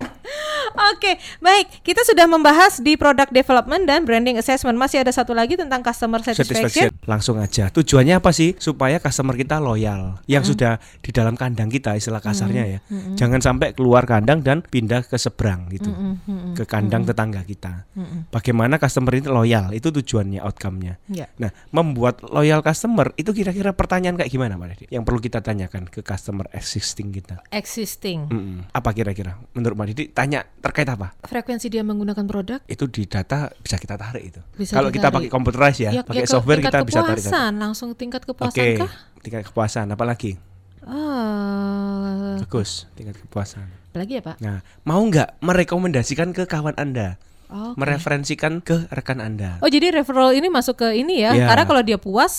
Oke, 0.75 1.17
baik. 1.39 1.81
Kita 1.81 2.03
sudah 2.03 2.27
membahas 2.27 2.83
di 2.83 2.99
product 2.99 3.31
development 3.31 3.87
dan 3.87 4.03
branding 4.03 4.35
assessment. 4.35 4.75
Masih 4.75 5.01
ada 5.01 5.11
satu 5.11 5.31
lagi 5.31 5.55
tentang 5.55 5.79
customer 5.81 6.19
satisfaction. 6.19 6.67
Satisfaction. 6.67 6.91
Langsung 7.07 7.39
aja. 7.39 7.71
Tujuannya 7.71 8.19
apa 8.19 8.35
sih? 8.35 8.53
Supaya 8.59 8.99
customer 8.99 9.39
kita 9.39 9.63
loyal. 9.63 10.19
Yang 10.27 10.55
sudah 10.55 10.77
di 10.99 11.11
dalam 11.15 11.39
kandang 11.39 11.71
kita 11.71 11.95
istilah 11.95 12.19
kasarnya 12.19 12.63
ya. 12.67 12.79
Jangan 13.15 13.39
sampai 13.39 13.71
keluar 13.71 14.03
kandang 14.03 14.43
dan 14.43 14.61
pindah 14.61 15.07
ke 15.07 15.15
seberang 15.15 15.71
gitu. 15.71 15.91
Ke 16.53 16.67
kandang 16.67 17.07
tetangga 17.07 17.41
kita. 17.47 17.87
Bagaimana 18.29 18.75
customer 18.75 19.15
ini 19.15 19.27
loyal? 19.31 19.71
Itu 19.71 19.95
tujuannya, 19.95 20.43
outcome-nya. 20.43 20.99
Ya. 21.07 21.31
Nah, 21.39 21.55
membuat 21.71 22.19
loyal 22.27 22.59
customer 22.59 23.15
itu 23.15 23.31
kira-kira 23.31 23.71
pertanyaan 23.71 24.19
kayak 24.19 24.31
gimana, 24.31 24.59
Mbak 24.59 24.67
Didi? 24.75 24.85
Yang 24.91 25.03
perlu 25.07 25.19
kita 25.23 25.39
tanyakan 25.39 25.87
ke 25.87 26.03
customer 26.03 26.47
existing 26.51 27.15
kita. 27.15 27.39
Existing. 27.53 28.27
Mm-mm. 28.27 28.57
Apa 28.75 28.91
kira-kira? 28.91 29.39
Menurut 29.55 29.75
Mbak 29.79 29.87
Didi, 29.93 30.03
tanya 30.11 30.43
terkait 30.65 30.87
apa? 30.87 31.13
Frekuensi 31.21 31.67
dia 31.67 31.81
menggunakan 31.81 32.25
produk 32.25 32.59
Itu 32.65 32.87
di 32.87 33.05
data 33.05 33.53
bisa 33.55 33.77
kita 33.77 33.95
tarik 33.95 34.23
itu. 34.25 34.41
Bisa 34.51 34.73
Kalau 34.73 34.89
kita 34.89 35.07
pakai 35.07 35.29
computerized 35.29 35.79
ya, 35.79 36.01
pakai 36.01 36.23
ke- 36.23 36.31
software 36.31 36.57
kita 36.59 36.81
bisa 36.81 36.99
tarik. 36.99 37.21
kepuasan, 37.21 37.51
langsung 37.55 37.93
tingkat 37.93 38.21
kepuasan 38.23 38.49
Oke, 38.51 38.67
kah? 38.75 38.91
tingkat 39.21 39.43
kepuasan 39.43 39.85
apalagi? 39.87 40.41
Oh, 40.85 42.37
Bagus 42.37 42.89
tingkat 42.93 43.17
kepuasan. 43.19 43.65
lagi 43.91 44.17
ya 44.17 44.23
Pak? 44.23 44.37
Nah, 44.39 44.59
mau 44.83 44.99
nggak 44.99 45.39
merekomendasikan 45.39 46.29
ke 46.31 46.43
kawan 46.43 46.75
Anda? 46.75 47.15
Oh, 47.45 47.77
Mereferensikan 47.77 48.57
ke 48.59 48.89
rekan 48.89 49.21
Anda? 49.21 49.61
Oh 49.61 49.69
jadi 49.69 49.93
referral 49.93 50.33
ini 50.33 50.49
masuk 50.49 50.81
ke 50.81 50.87
ini 50.93 51.21
ya? 51.21 51.31
Iya. 51.31 51.45
Karena 51.45 51.63
kalau 51.63 51.81
dia 51.81 51.95
puas, 51.95 52.33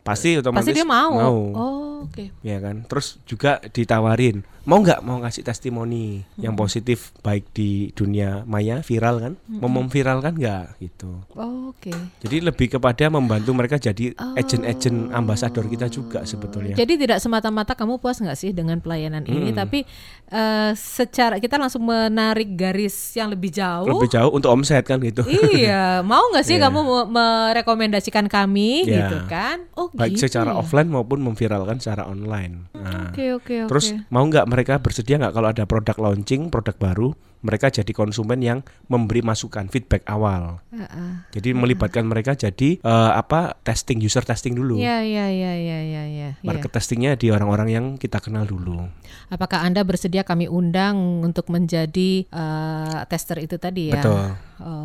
Pasti 0.00 0.38
otomatis 0.38 0.64
pasti 0.64 0.72
dia 0.72 0.86
mau. 0.86 1.12
mau. 1.12 1.36
Oh 1.52 1.76
oke. 2.06 2.30
Ya 2.40 2.56
kan. 2.58 2.86
Terus 2.86 3.18
juga 3.24 3.58
ditawarin, 3.66 4.46
mau 4.64 4.78
nggak 4.78 5.00
mau 5.00 5.18
ngasih 5.18 5.42
testimoni 5.42 6.04
yang 6.36 6.52
positif 6.52 7.10
baik 7.18 7.50
di 7.50 7.70
dunia 7.90 8.42
maya 8.44 8.80
viral 8.80 9.16
kan? 9.18 9.32
Mau 9.48 9.68
memviralkan 9.68 10.32
nggak 10.32 10.78
gitu. 10.78 11.22
Oh, 11.32 11.70
Oke. 11.72 11.90
Jadi 12.20 12.36
lebih 12.38 12.68
kepada 12.70 13.08
membantu 13.08 13.50
mereka 13.50 13.74
jadi 13.74 14.12
agent-agent 14.14 15.10
ambasador 15.10 15.66
kita 15.66 15.86
juga 15.86 16.22
sebetulnya. 16.22 16.72
Jadi 16.72 16.94
tidak 16.96 17.18
semata-mata 17.18 17.72
kamu 17.72 17.96
puas 17.96 18.16
nggak 18.16 18.34
sih 18.34 18.50
dengan 18.50 18.78
pelayanan 18.78 19.24
ini, 19.24 19.50
tapi 19.50 19.82
eh, 20.28 20.70
secara 20.72 21.36
kita 21.36 21.56
langsung 21.56 21.82
menarik 21.82 22.52
garis 22.52 22.94
yang 23.12 23.28
lebih 23.28 23.50
jauh. 23.50 23.88
Lebih 23.88 24.08
jauh 24.08 24.30
untuk 24.30 24.48
omset 24.48 24.84
kan 24.84 25.00
gitu. 25.00 25.24
iya, 25.50 25.98
mau 26.06 26.22
nggak 26.28 26.44
sih 26.44 26.54
Iya. 26.54 26.68
kamu 26.68 26.80
me- 26.80 27.08
merekomendasikan 27.10 28.26
kami 28.26 28.84
Iya. 28.84 28.94
gitu 29.00 29.16
kan? 29.26 29.66
Oh 29.72 29.88
baik 29.88 30.14
gitu 30.14 30.28
secara 30.28 30.52
ya? 30.52 30.60
offline 30.60 30.86
maupun 30.86 31.18
memviralkan 31.18 31.76
secara 31.76 32.04
online. 32.04 32.68
Nah, 32.72 33.08
Oke 33.08 33.32
oke 33.32 33.54
oke. 33.64 33.70
Terus 33.70 33.86
mau 34.06 34.22
nggak 34.22 34.46
mereka 34.52 34.76
bersedia 34.76 35.16
nggak 35.16 35.32
kalau 35.32 35.48
ada 35.48 35.64
produk 35.64 35.96
launching, 35.96 36.52
produk 36.52 36.76
baru, 36.76 37.08
mereka 37.42 37.72
jadi 37.72 37.90
konsumen 37.90 38.38
yang 38.38 38.58
memberi 38.86 39.24
masukan, 39.24 39.66
feedback 39.66 40.06
awal. 40.06 40.62
Heeh. 40.70 41.26
Jadi 41.34 41.48
melibatkan 41.56 42.06
mereka 42.06 42.38
jadi 42.38 42.78
eh, 42.78 43.12
apa 43.12 43.58
testing, 43.66 43.98
user 43.98 44.22
testing 44.22 44.54
dulu. 44.54 44.78
Iya 44.78 45.02
iya 45.02 45.26
iya 45.32 45.52
iya 45.58 45.78
iya 45.82 46.02
iya. 46.06 46.28
Market 46.44 46.70
testingnya 46.70 47.18
di 47.18 47.32
orang-orang 47.34 47.68
yang 47.72 47.84
kita 47.98 48.22
kenal 48.22 48.46
dulu. 48.46 48.86
Apakah 49.32 49.66
Anda 49.66 49.82
bersedia 49.82 50.22
kami 50.22 50.46
undang 50.46 51.24
untuk 51.26 51.50
menjadi 51.50 52.28
eh, 52.30 53.00
tester 53.10 53.42
itu 53.42 53.58
tadi 53.58 53.90
ya? 53.90 53.98
Betul. 53.98 54.22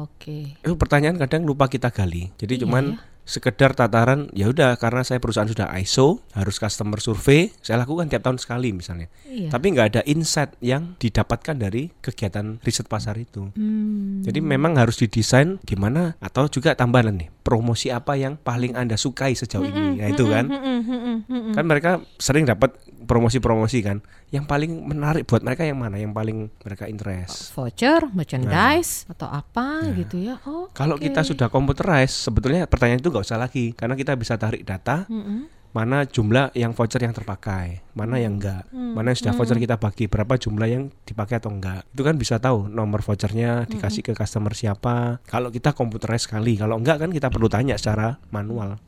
Oke. 0.07 0.57
Itu 0.65 0.73
pertanyaan 0.79 1.21
kadang 1.21 1.45
lupa 1.45 1.69
kita 1.69 1.93
gali. 1.93 2.33
Jadi 2.41 2.57
Iya, 2.57 2.61
cuman 2.65 2.97
ya. 2.97 3.16
Sekedar 3.27 3.75
tataran 3.75 4.31
ya 4.31 4.47
udah 4.47 4.79
karena 4.79 5.03
saya 5.03 5.19
perusahaan 5.19 5.51
sudah 5.51 5.67
ISO 5.83 6.23
harus 6.31 6.55
customer 6.55 7.03
survey 7.03 7.51
saya 7.59 7.83
lakukan 7.83 8.07
tiap 8.07 8.23
tahun 8.23 8.39
sekali 8.39 8.71
misalnya. 8.71 9.11
Iya. 9.27 9.51
Tapi 9.51 9.75
nggak 9.75 9.87
ada 9.91 10.01
insight 10.07 10.55
yang 10.63 10.95
didapatkan 10.95 11.59
dari 11.59 11.91
kegiatan 11.99 12.63
riset 12.63 12.87
pasar 12.87 13.19
itu. 13.19 13.51
Hmm. 13.51 14.23
Jadi 14.23 14.39
memang 14.39 14.79
harus 14.79 14.95
didesain 14.95 15.59
gimana 15.67 16.15
atau 16.23 16.47
juga 16.47 16.71
tambahan 16.71 17.19
nih 17.19 17.27
promosi 17.43 17.91
apa 17.91 18.15
yang 18.15 18.39
paling 18.39 18.79
anda 18.79 18.95
sukai 18.95 19.35
sejauh 19.35 19.67
ini. 19.67 19.99
Nah 19.99 20.07
itu 20.07 20.23
kan 20.23 20.47
mm-mm, 20.47 20.79
mm-mm. 21.27 21.53
kan 21.53 21.63
mereka 21.67 21.99
sering 22.15 22.47
dapat 22.47 22.71
promosi-promosi 23.07 23.79
kan. 23.81 24.03
Yang 24.29 24.45
paling 24.45 24.71
menarik 24.83 25.23
buat 25.23 25.41
mereka 25.41 25.63
yang 25.63 25.79
mana? 25.79 25.95
Yang 25.95 26.13
paling 26.13 26.37
mereka 26.61 26.85
interest. 26.91 27.55
voucher, 27.55 28.05
merchandise 28.11 29.07
atau 29.07 29.31
apa 29.31 29.87
gitu 29.95 30.19
ya? 30.19 30.37
Oh. 30.43 30.67
Nah. 30.67 30.75
Kalau 30.75 30.99
oke. 30.99 31.07
kita 31.07 31.23
sudah 31.23 31.47
computerize, 31.47 32.11
sebetulnya 32.13 32.67
pertanyaan 32.67 32.99
itu 32.99 33.09
nggak 33.09 33.25
usah 33.25 33.39
lagi 33.39 33.71
karena 33.71 33.95
kita 33.95 34.13
bisa 34.19 34.35
tarik 34.35 34.67
data 34.67 35.07
Mm-mm. 35.07 35.47
mana 35.71 36.03
jumlah 36.09 36.51
yang 36.57 36.73
voucher 36.73 36.99
yang 36.99 37.13
terpakai, 37.13 37.85
mana 37.93 38.17
yang 38.17 38.41
enggak, 38.41 38.65
mana 38.73 39.13
yang 39.13 39.19
sudah 39.19 39.33
voucher 39.37 39.61
kita 39.61 39.77
bagi, 39.77 40.09
berapa 40.09 40.33
jumlah 40.33 40.67
yang 40.67 40.89
dipakai 41.05 41.37
atau 41.37 41.53
enggak. 41.53 41.85
Itu 41.93 42.01
kan 42.01 42.17
bisa 42.17 42.41
tahu 42.41 42.65
nomor 42.65 43.05
vouchernya 43.05 43.69
dikasih 43.69 44.01
ke 44.01 44.17
customer 44.17 44.57
siapa. 44.57 45.21
Kalau 45.29 45.53
kita 45.53 45.77
computerize 45.77 46.25
sekali, 46.25 46.57
kalau 46.57 46.81
enggak 46.81 47.05
kan 47.05 47.13
kita 47.13 47.29
perlu 47.29 47.45
tanya 47.45 47.77
secara 47.77 48.17
manual. 48.33 48.81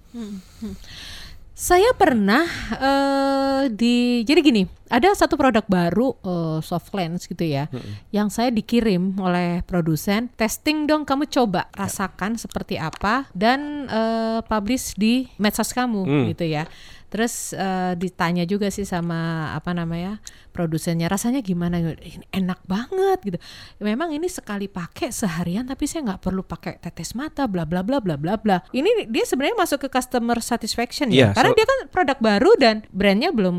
Saya 1.59 1.91
pernah 1.91 2.47
eh, 2.71 3.63
di 3.67 4.23
jadi 4.23 4.39
gini, 4.39 4.63
ada 4.87 5.11
satu 5.11 5.35
produk 5.35 5.67
baru 5.67 6.15
eh, 6.23 6.59
soft 6.63 6.95
lens 6.95 7.27
gitu 7.27 7.43
ya, 7.43 7.67
yang 8.15 8.31
saya 8.31 8.47
dikirim 8.47 9.19
oleh 9.19 9.59
produsen. 9.67 10.31
Testing 10.39 10.87
dong, 10.87 11.03
kamu 11.03 11.27
coba 11.27 11.67
rasakan 11.75 12.39
seperti 12.39 12.79
apa 12.79 13.27
dan 13.35 13.91
eh, 13.91 14.39
publish 14.47 14.95
di 14.95 15.27
medsos 15.35 15.75
kamu 15.75 16.07
Hmm. 16.07 16.25
gitu 16.31 16.47
ya. 16.47 16.63
Terus 17.09 17.51
eh, 17.51 17.93
ditanya 17.97 18.45
juga 18.45 18.69
sih 18.69 18.85
sama 18.85 19.51
apa 19.53 19.73
namanya 19.73 20.21
produsennya, 20.49 21.09
rasanya 21.09 21.41
gimana? 21.41 21.81
Ini 21.81 22.29
enak 22.29 22.63
banget 22.65 23.19
gitu. 23.25 23.37
Memang 23.81 24.13
ini 24.13 24.29
sekali 24.29 24.69
pakai 24.69 25.09
seharian, 25.09 25.65
tapi 25.65 25.89
saya 25.89 26.05
nggak 26.13 26.21
perlu 26.21 26.45
pakai 26.45 26.77
tetes 26.77 27.17
mata, 27.17 27.49
bla 27.49 27.65
bla 27.65 27.81
bla 27.81 27.97
bla 27.97 28.15
bla 28.15 28.37
bla. 28.37 28.61
Ini 28.69 29.09
dia 29.09 29.25
sebenarnya 29.25 29.57
masuk 29.57 29.85
ke 29.85 29.89
customer 29.89 30.37
satisfaction 30.39 31.09
ya, 31.09 31.29
Iya, 31.29 31.29
karena 31.33 31.51
so- 31.51 31.57
dia 31.57 31.65
kan 31.65 31.79
produk 31.89 32.17
baru 32.21 32.51
dan 32.61 32.75
brandnya 32.93 33.33
belum 33.33 33.57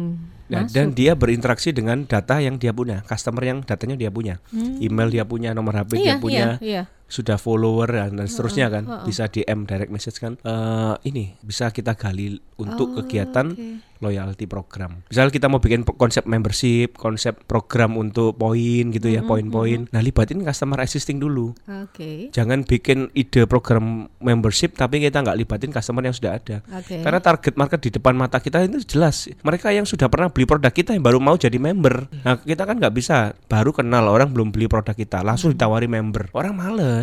Nah, 0.51 0.67
masuk. 0.67 0.75
dan 0.75 0.87
dia 0.99 1.15
berinteraksi 1.15 1.71
dengan 1.71 2.03
data 2.03 2.43
yang 2.43 2.59
dia 2.59 2.75
punya, 2.75 3.07
customer 3.07 3.39
yang 3.47 3.63
datanya 3.63 3.95
dia 3.95 4.11
punya, 4.11 4.43
email 4.83 5.07
dia 5.07 5.23
punya, 5.23 5.55
nomor 5.55 5.79
HP 5.79 5.95
iya, 5.95 6.03
dia 6.03 6.15
punya, 6.19 6.47
iya, 6.59 6.59
iya. 6.59 6.83
Sudah 7.11 7.37
follower 7.37 7.91
dan, 7.91 8.15
dan 8.15 8.25
seterusnya 8.25 8.71
kan, 8.71 8.87
bisa 9.03 9.27
DM 9.27 9.67
direct 9.67 9.91
message 9.91 10.17
kan. 10.17 10.39
Eh, 10.41 10.95
ini 11.05 11.35
bisa 11.41 11.69
kita 11.69 11.93
gali 11.93 12.39
untuk 12.57 12.93
Oh, 12.93 12.95
kegiatan 12.97 13.51
oke. 13.51 13.99
loyalty 13.99 14.45
program. 14.45 15.03
Misal 15.07 15.29
kita 15.29 15.47
mau 15.47 15.59
bikin 15.59 15.83
konsep 15.83 16.23
membership, 16.25 16.95
konsep 16.95 17.35
program 17.45 17.97
untuk 17.97 18.33
poin 18.33 18.89
gitu 18.89 19.09
ya, 19.09 19.21
poin-poin. 19.23 19.89
Nah, 19.89 19.99
libatin 19.99 20.41
customer 20.41 20.79
existing 20.79 21.17
dulu. 21.17 21.57
Oke. 21.67 22.29
Jangan 22.31 22.63
bikin 22.63 23.09
ide 23.13 23.45
program 23.45 24.07
membership 24.21 24.77
tapi 24.77 25.01
kita 25.01 25.19
nggak 25.19 25.37
libatin 25.37 25.69
customer 25.69 26.01
yang 26.01 26.13
sudah 26.13 26.37
ada. 26.37 26.57
Oke. 26.71 27.01
Karena 27.01 27.19
target 27.19 27.55
market 27.57 27.81
di 27.81 27.91
depan 27.91 28.15
mata 28.15 28.39
kita 28.39 28.61
itu 28.61 28.85
jelas. 28.87 29.25
Mereka 29.41 29.73
yang 29.73 29.85
sudah 29.85 30.07
pernah 30.07 30.29
beli 30.29 30.45
produk 30.45 30.71
kita 30.71 30.93
yang 30.93 31.03
baru 31.03 31.17
mau 31.17 31.35
jadi 31.35 31.57
member. 31.57 32.13
Nah, 32.23 32.39
kita 32.39 32.63
kan 32.63 32.77
nggak 32.77 32.93
bisa 32.93 33.17
baru 33.49 33.73
kenal 33.73 34.05
orang 34.05 34.29
belum 34.31 34.53
beli 34.53 34.69
produk 34.69 34.93
kita 34.93 35.25
langsung 35.25 35.51
ditawari 35.51 35.89
member. 35.89 36.29
Orang 36.33 36.61
males. 36.61 37.00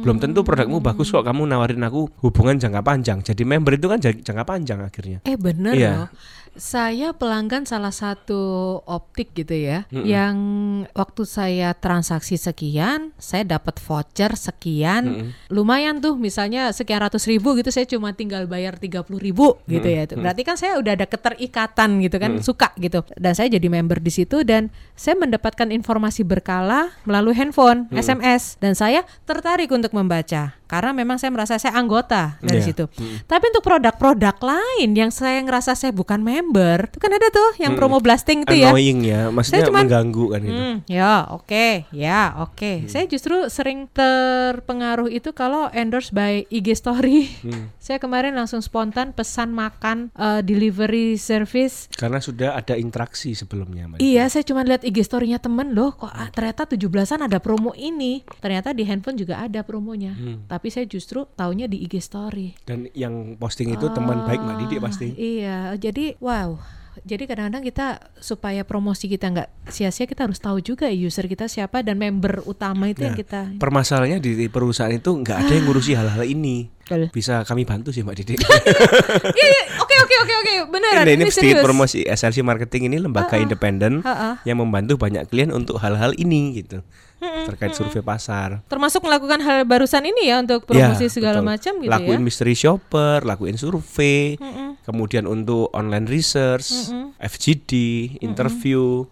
Belum 0.00 0.16
tentu 0.16 0.40
produkmu 0.40 0.78
bagus 0.78 1.08
kok 1.08 1.22
kamu 1.22 1.44
nawarin 1.46 1.80
aku 1.80 2.08
hubungan 2.20 2.56
jangka 2.56 2.80
panjang. 2.80 3.18
Jadi 3.20 3.42
member 3.42 3.74
itu 3.74 3.86
kan 3.86 3.98
jang- 3.98 4.18
jangka 4.18 4.44
panjang 4.44 4.80
akhirnya. 4.80 5.18
Eh 5.22 5.36
bener 5.36 5.72
Iya. 5.72 5.92
loh. 5.94 6.08
Saya 6.60 7.16
pelanggan 7.16 7.64
salah 7.64 7.88
satu 7.88 8.76
optik 8.84 9.32
gitu 9.32 9.56
ya, 9.56 9.88
yang 9.88 10.36
waktu 10.92 11.24
saya 11.24 11.72
transaksi 11.72 12.36
sekian, 12.36 13.16
saya 13.16 13.48
dapat 13.48 13.80
voucher 13.80 14.36
sekian, 14.36 15.32
lumayan 15.48 16.04
tuh 16.04 16.20
misalnya 16.20 16.68
sekian 16.76 17.00
ratus 17.00 17.24
ribu 17.24 17.56
gitu, 17.56 17.72
saya 17.72 17.88
cuma 17.88 18.12
tinggal 18.12 18.44
bayar 18.44 18.76
tiga 18.76 19.00
puluh 19.00 19.24
ribu 19.24 19.56
gitu 19.64 19.88
ya. 19.88 20.04
Berarti 20.04 20.42
kan 20.44 20.60
saya 20.60 20.76
udah 20.76 20.92
ada 21.00 21.08
keterikatan 21.08 21.96
gitu 22.04 22.16
kan, 22.20 22.44
suka 22.44 22.76
gitu. 22.76 23.08
Dan 23.16 23.32
saya 23.32 23.48
jadi 23.48 23.64
member 23.72 23.96
di 23.96 24.12
situ 24.12 24.44
dan 24.44 24.68
saya 24.92 25.16
mendapatkan 25.16 25.72
informasi 25.72 26.28
berkala 26.28 26.92
melalui 27.08 27.32
handphone, 27.40 27.88
SMS, 27.88 28.60
dan 28.60 28.76
saya 28.76 29.08
tertarik 29.24 29.72
untuk 29.72 29.96
membaca 29.96 30.60
karena 30.70 30.94
memang 30.94 31.18
saya 31.18 31.34
merasa 31.34 31.58
saya 31.58 31.74
anggota 31.74 32.38
dari 32.38 32.62
Iya. 32.62 32.68
situ. 32.70 32.84
Tapi 33.26 33.44
untuk 33.50 33.66
produk-produk 33.66 34.38
lain 34.38 34.94
yang 34.94 35.10
saya 35.10 35.42
ngerasa 35.42 35.74
saya 35.74 35.90
bukan 35.90 36.22
member, 36.22 36.49
itu 36.50 36.98
kan 36.98 37.10
ada 37.14 37.28
tuh 37.30 37.50
yang 37.62 37.78
promo 37.78 38.02
blasting 38.02 38.42
itu 38.42 38.54
ya. 38.58 38.74
Annoying 38.74 39.00
ya, 39.06 39.30
maksudnya 39.30 39.70
cuman- 39.70 39.86
mengganggu 39.86 40.24
kan 40.34 40.40
gitu. 40.42 40.60
Hmm, 40.60 40.76
ya 40.90 41.12
oke, 41.30 41.66
ya 41.94 42.20
oke. 42.42 42.90
Saya 42.90 43.06
justru 43.06 43.46
sering 43.46 43.86
terpengaruh 43.90 45.06
itu 45.06 45.30
kalau 45.30 45.70
endorse 45.70 46.10
by 46.10 46.44
IG 46.50 46.74
Story. 46.74 47.30
Saya 47.90 47.98
kemarin 47.98 48.38
langsung 48.38 48.62
spontan 48.62 49.10
pesan 49.10 49.50
makan 49.50 50.14
eh, 50.14 50.42
delivery 50.46 51.18
service. 51.18 51.90
Karena 51.94 52.22
sudah 52.22 52.54
ada 52.54 52.78
interaksi 52.78 53.34
sebelumnya. 53.34 53.90
Iya, 53.98 54.30
saya 54.30 54.46
cuma 54.46 54.62
lihat 54.62 54.86
IG 54.86 55.02
story-nya 55.02 55.42
temen 55.42 55.74
loh, 55.74 55.90
kok 55.96 56.12
ah, 56.12 56.30
ternyata 56.30 56.68
17-an 56.70 57.26
ada 57.26 57.42
promo 57.42 57.74
ini. 57.74 58.22
Ternyata 58.38 58.70
di 58.70 58.86
handphone 58.86 59.18
juga 59.18 59.42
ada 59.42 59.66
promonya. 59.66 60.14
Tapi 60.46 60.68
saya 60.70 60.86
justru 60.86 61.26
taunya 61.34 61.66
di 61.66 61.82
IG 61.82 61.98
story. 61.98 62.54
Dan 62.62 62.86
yang 62.94 63.34
posting 63.36 63.74
itu 63.74 63.90
teman 63.90 64.22
baik 64.24 64.38
Mbak 64.38 64.56
Didi 64.64 64.76
pasti. 64.78 65.08
Iya, 65.14 65.74
jadi 65.76 66.14
wow. 66.30 66.50
Jadi 67.00 67.24
kadang-kadang 67.24 67.64
kita 67.64 67.86
supaya 68.18 68.60
promosi 68.66 69.08
kita 69.08 69.30
nggak 69.30 69.48
sia-sia 69.72 70.04
kita 70.04 70.26
harus 70.26 70.36
tahu 70.36 70.60
juga 70.60 70.90
user 70.90 71.30
kita 71.30 71.48
siapa 71.48 71.80
dan 71.80 71.96
member 71.96 72.44
utama 72.44 72.90
itu 72.90 73.06
yang 73.06 73.14
Nah, 73.14 73.20
kita. 73.24 73.40
Permasalahannya 73.56 74.18
di 74.20 74.50
perusahaan 74.52 74.92
itu 74.92 75.08
nggak 75.08 75.38
ada 75.38 75.52
yang 75.54 75.64
ngurusi 75.64 75.96
hal-hal 75.96 76.26
ini. 76.26 76.68
Bisa 77.14 77.46
kami 77.46 77.62
bantu 77.62 77.94
sih 77.94 78.02
Mbak 78.02 78.14
Didi. 78.20 78.34
Iya, 79.38 79.46
iya, 79.48 79.62
oke 79.78 79.94
oke 80.02 80.14
oke 80.26 80.34
oke, 80.42 80.52
beneran 80.74 81.06
ini, 81.06 81.24
ini, 81.24 81.32
serius. 81.32 81.62
promosi 81.62 82.02
SLC 82.02 82.42
Marketing 82.42 82.90
ini 82.90 82.98
lembaga 82.98 83.38
independen 83.38 84.02
Ha-ha. 84.02 84.42
yang 84.42 84.58
membantu 84.58 84.98
banyak 84.98 85.30
klien 85.30 85.54
untuk 85.54 85.78
hal-hal 85.78 86.12
ini 86.18 86.58
gitu. 86.58 86.82
Terkait 87.20 87.72
survei 87.72 88.00
pasar. 88.00 88.64
Termasuk 88.64 89.04
melakukan 89.04 89.38
hal 89.38 89.62
barusan 89.62 90.02
ini 90.02 90.26
ya 90.26 90.40
untuk 90.40 90.64
promosi 90.64 91.06
Ya, 91.06 91.12
segala 91.12 91.44
macam 91.44 91.76
gitu 91.76 91.86
lakuin 91.86 92.16
ya. 92.16 92.24
mystery 92.24 92.56
shopper, 92.56 93.20
lakuin 93.22 93.54
survei, 93.54 94.40
kemudian 94.82 95.24
untuk 95.24 95.68
online 95.70 96.08
research, 96.08 96.88
FGD, 97.20 97.72
interview, 98.20 99.04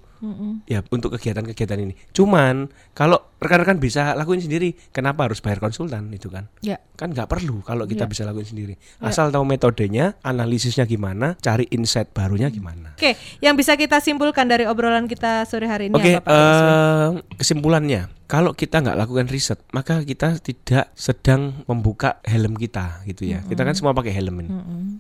ya 0.65 0.83
untuk 0.89 1.15
kegiatan-kegiatan 1.15 1.79
ini. 1.79 1.95
Cuman 2.11 2.67
kalau 2.93 3.19
rekan-rekan 3.39 3.79
bisa 3.79 4.13
lakuin 4.13 4.43
sendiri, 4.43 4.75
kenapa 4.91 5.31
harus 5.31 5.39
bayar 5.39 5.59
konsultan 5.59 6.11
itu 6.11 6.27
kan? 6.27 6.51
Ya. 6.59 6.83
Kan 6.99 7.15
nggak 7.15 7.31
perlu 7.31 7.63
kalau 7.63 7.87
kita 7.87 8.05
Ya. 8.05 8.11
bisa 8.11 8.23
lakuin 8.27 8.43
sendiri. 8.45 8.75
Asal 8.99 9.31
tahu 9.31 9.47
metodenya, 9.47 10.19
analisisnya 10.21 10.83
gimana, 10.85 11.39
cari 11.39 11.71
insight 11.71 12.11
barunya 12.11 12.51
gimana. 12.51 12.99
Oke, 12.99 13.15
yang 13.39 13.55
bisa 13.55 13.79
kita 13.79 13.99
simpulkan 13.99 14.51
dari 14.51 14.67
obrolan 14.67 15.07
kita 15.07 15.47
sore 15.47 15.71
hari 15.71 15.87
ini 15.87 15.95
Oke, 15.95 16.19
Pak 16.19 16.27
Yusuf? 16.27 16.67
eh, 16.67 17.09
kesimpulannya, 17.39 18.03
kalau 18.27 18.51
kita 18.53 18.83
nggak 18.83 18.99
lakukan 18.99 19.31
riset, 19.31 19.63
maka 19.71 20.03
kita 20.03 20.43
tidak 20.43 20.91
sedang 20.93 21.63
membuka 21.65 22.19
helm 22.27 22.59
kita, 22.59 23.07
gitu 23.07 23.25
ya. 23.25 23.47
Kita 23.47 23.63
kan 23.63 23.73
semua 23.73 23.95
pakai 23.95 24.11
helm 24.11 24.35
ini. 24.43 24.51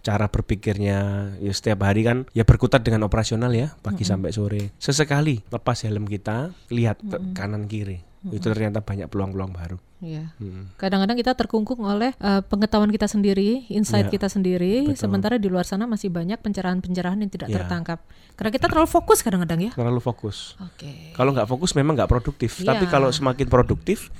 Cara 0.00 0.30
berpikirnya, 0.32 1.30
ya 1.42 1.52
setiap 1.52 1.84
hari 1.84 2.06
kan, 2.06 2.24
ya 2.32 2.46
berkutat 2.48 2.80
dengan 2.86 3.04
operasional 3.04 3.52
ya, 3.52 3.76
pagi 3.82 4.06
sampai 4.06 4.30
sore. 4.32 4.62
Sesekali 4.78 5.44
lepas 5.50 5.84
helm 5.84 6.08
kita, 6.08 6.54
lihat 6.72 7.02
ke 7.04 7.18
kanan 7.36 7.68
kiri, 7.68 8.07
itu 8.26 8.42
ternyata 8.42 8.82
banyak 8.82 9.06
peluang-peluang 9.06 9.52
baru. 9.54 9.78
Iya. 9.98 10.30
Hmm. 10.38 10.70
Kadang-kadang 10.78 11.18
kita 11.18 11.34
terkungkung 11.34 11.82
oleh 11.82 12.14
eh, 12.14 12.42
pengetahuan 12.46 12.90
kita 12.90 13.10
sendiri, 13.10 13.66
insight 13.66 14.06
Ya, 14.06 14.14
kita 14.14 14.30
sendiri, 14.30 14.94
betul. 14.94 14.98
sementara 14.98 15.42
di 15.42 15.50
luar 15.50 15.66
sana 15.66 15.90
masih 15.90 16.06
banyak 16.06 16.38
pencerahan-pencerahan 16.38 17.18
yang 17.18 17.30
tidak 17.30 17.50
Ya. 17.50 17.62
tertangkap. 17.62 17.98
Karena 18.38 18.50
kita 18.54 18.70
terlalu 18.70 18.86
fokus 18.86 19.26
kadang-kadang 19.26 19.58
ya. 19.58 19.70
Terlalu 19.74 19.98
fokus. 19.98 20.54
Oke. 20.62 21.10
Kalau 21.18 21.34
nggak 21.34 21.50
fokus 21.50 21.74
memang 21.74 21.98
nggak 21.98 22.06
produktif. 22.06 22.62
Iya. 22.62 22.74
Tapi 22.74 22.86
kalau 22.86 23.10
semakin 23.10 23.50
produktif, 23.50 24.14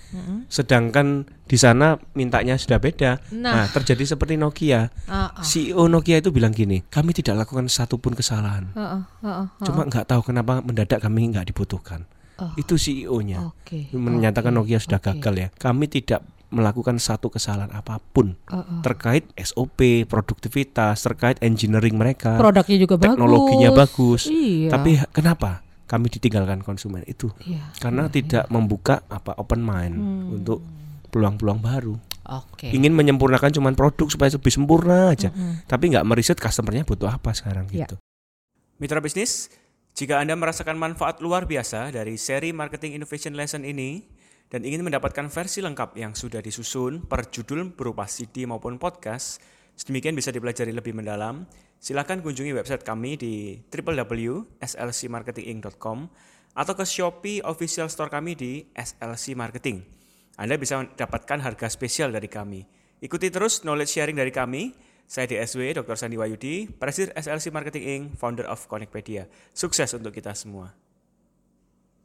sedangkan 0.51 1.29
di 1.47 1.55
sana 1.55 1.95
mintanya 2.13 2.59
sudah 2.59 2.83
beda. 2.83 3.23
Nah. 3.31 3.63
Nah, 3.63 3.67
terjadi 3.71 4.19
seperti 4.19 4.35
Nokia. 4.35 4.91
Ah, 5.07 5.31
ah. 5.31 5.43
CEO 5.47 5.87
Nokia 5.87 6.19
itu 6.19 6.35
bilang 6.35 6.51
gini, 6.51 6.83
kami 6.91 7.15
tidak 7.15 7.47
lakukan 7.47 7.71
satupun 7.71 8.19
kesalahan. 8.19 8.75
Ah, 8.75 8.83
ah, 8.83 9.03
ah, 9.23 9.29
ah, 9.31 9.35
ah. 9.47 9.47
Cuma 9.63 9.87
nggak 9.87 10.11
tahu 10.11 10.27
kenapa 10.27 10.59
mendadak 10.59 10.99
kami 10.99 11.31
nggak 11.31 11.55
dibutuhkan. 11.55 12.03
Oh. 12.39 12.55
Itu 12.55 12.75
CEO-nya 12.75 13.51
Oke. 13.51 13.91
menyatakan 13.91 14.55
oke, 14.55 14.63
Nokia 14.63 14.79
sudah 14.79 14.99
oke. 14.99 15.11
gagal 15.13 15.35
ya. 15.37 15.49
Kami 15.53 15.87
tidak 15.87 16.23
melakukan 16.49 16.97
satu 16.97 17.29
kesalahan 17.29 17.69
apa 17.71 18.01
pun 18.01 18.39
Ah, 18.47 18.63
ah. 18.63 18.81
terkait 18.81 19.27
SOP, 19.37 20.07
produktivitas, 20.09 21.03
terkait 21.03 21.37
engineering 21.41 21.93
mereka, 21.93 22.39
Produknya 22.39 22.79
juga 22.79 22.95
teknologinya 22.97 23.75
bagus. 23.75 24.27
Iya. 24.27 24.71
Tapi 24.71 24.97
kenapa 25.11 25.61
kami 25.85 26.09
ditinggalkan 26.09 26.63
konsumen 26.63 27.05
itu? 27.05 27.29
Iya. 27.43 27.75
Karena 27.77 28.07
tidak 28.07 28.47
membuka 28.49 29.03
apa 29.07 29.35
open 29.35 29.61
mind 29.61 29.95
Hmm. 29.95 30.37
untuk 30.37 30.63
peluang-peluang 31.09 31.59
baru. 31.59 31.95
Oke. 32.25 32.69
Ingin 32.69 32.93
menyempurnakan 32.93 33.51
cuman 33.51 33.73
produk 33.73 34.05
supaya 34.07 34.29
lebih 34.29 34.53
sempurna 34.53 35.09
aja, 35.09 35.33
tapi 35.65 35.89
nggak 35.89 36.05
meriset 36.05 36.37
customernya 36.37 36.85
butuh 36.85 37.09
apa 37.09 37.33
sekarang 37.33 37.65
Ya. 37.69 37.83
gitu. 37.83 37.97
Mitra 38.77 39.01
bisnis, 39.01 39.49
jika 39.99 40.23
Anda 40.23 40.39
merasakan 40.39 40.79
manfaat 40.79 41.19
luar 41.19 41.51
biasa 41.51 41.91
dari 41.91 42.15
seri 42.15 42.55
Marketing 42.55 42.95
Innovation 42.95 43.35
Lesson 43.35 43.67
ini 43.67 44.07
dan 44.47 44.63
ingin 44.63 44.87
mendapatkan 44.87 45.27
versi 45.27 45.59
lengkap 45.59 45.99
yang 45.99 46.15
sudah 46.15 46.39
disusun 46.39 47.03
per 47.03 47.27
judul 47.27 47.75
berupa 47.75 48.07
CD 48.07 48.47
maupun 48.47 48.79
podcast, 48.79 49.43
sedemikian 49.75 50.15
bisa 50.15 50.31
dipelajari 50.31 50.71
lebih 50.71 50.95
mendalam, 50.95 51.51
silakan 51.83 52.23
kunjungi 52.23 52.55
website 52.55 52.87
kami 52.87 53.19
di 53.19 53.59
www.slcmarketinginc.com 53.75 55.99
atau 56.55 56.75
ke 56.79 56.87
Shopee 56.87 57.43
official 57.43 57.91
store 57.91 58.15
kami 58.15 58.39
di 58.39 58.71
SLC 58.79 59.35
Marketing. 59.35 59.83
Anda 60.39 60.63
bisa 60.63 60.79
mendapatkan 60.79 61.43
harga 61.43 61.67
spesial 61.67 62.15
dari 62.15 62.31
kami. 62.31 62.63
Ikuti 63.03 63.35
terus 63.35 63.67
knowledge 63.67 63.99
sharing 63.99 64.15
dari 64.15 64.31
kami. 64.31 64.88
Saya 65.09 65.25
DSW 65.25 65.73
Dr. 65.73 65.97
Sandi 65.97 66.21
Wayudi, 66.21 66.69
Presiden 66.69 67.17
SLC 67.17 67.49
Marketing 67.49 67.85
Inc., 67.89 68.05
founder 68.21 68.45
of 68.45 68.69
Connectpedia. 68.69 69.25
Sukses 69.57 69.89
untuk 69.97 70.13
kita 70.13 70.37
semua. 70.37 70.77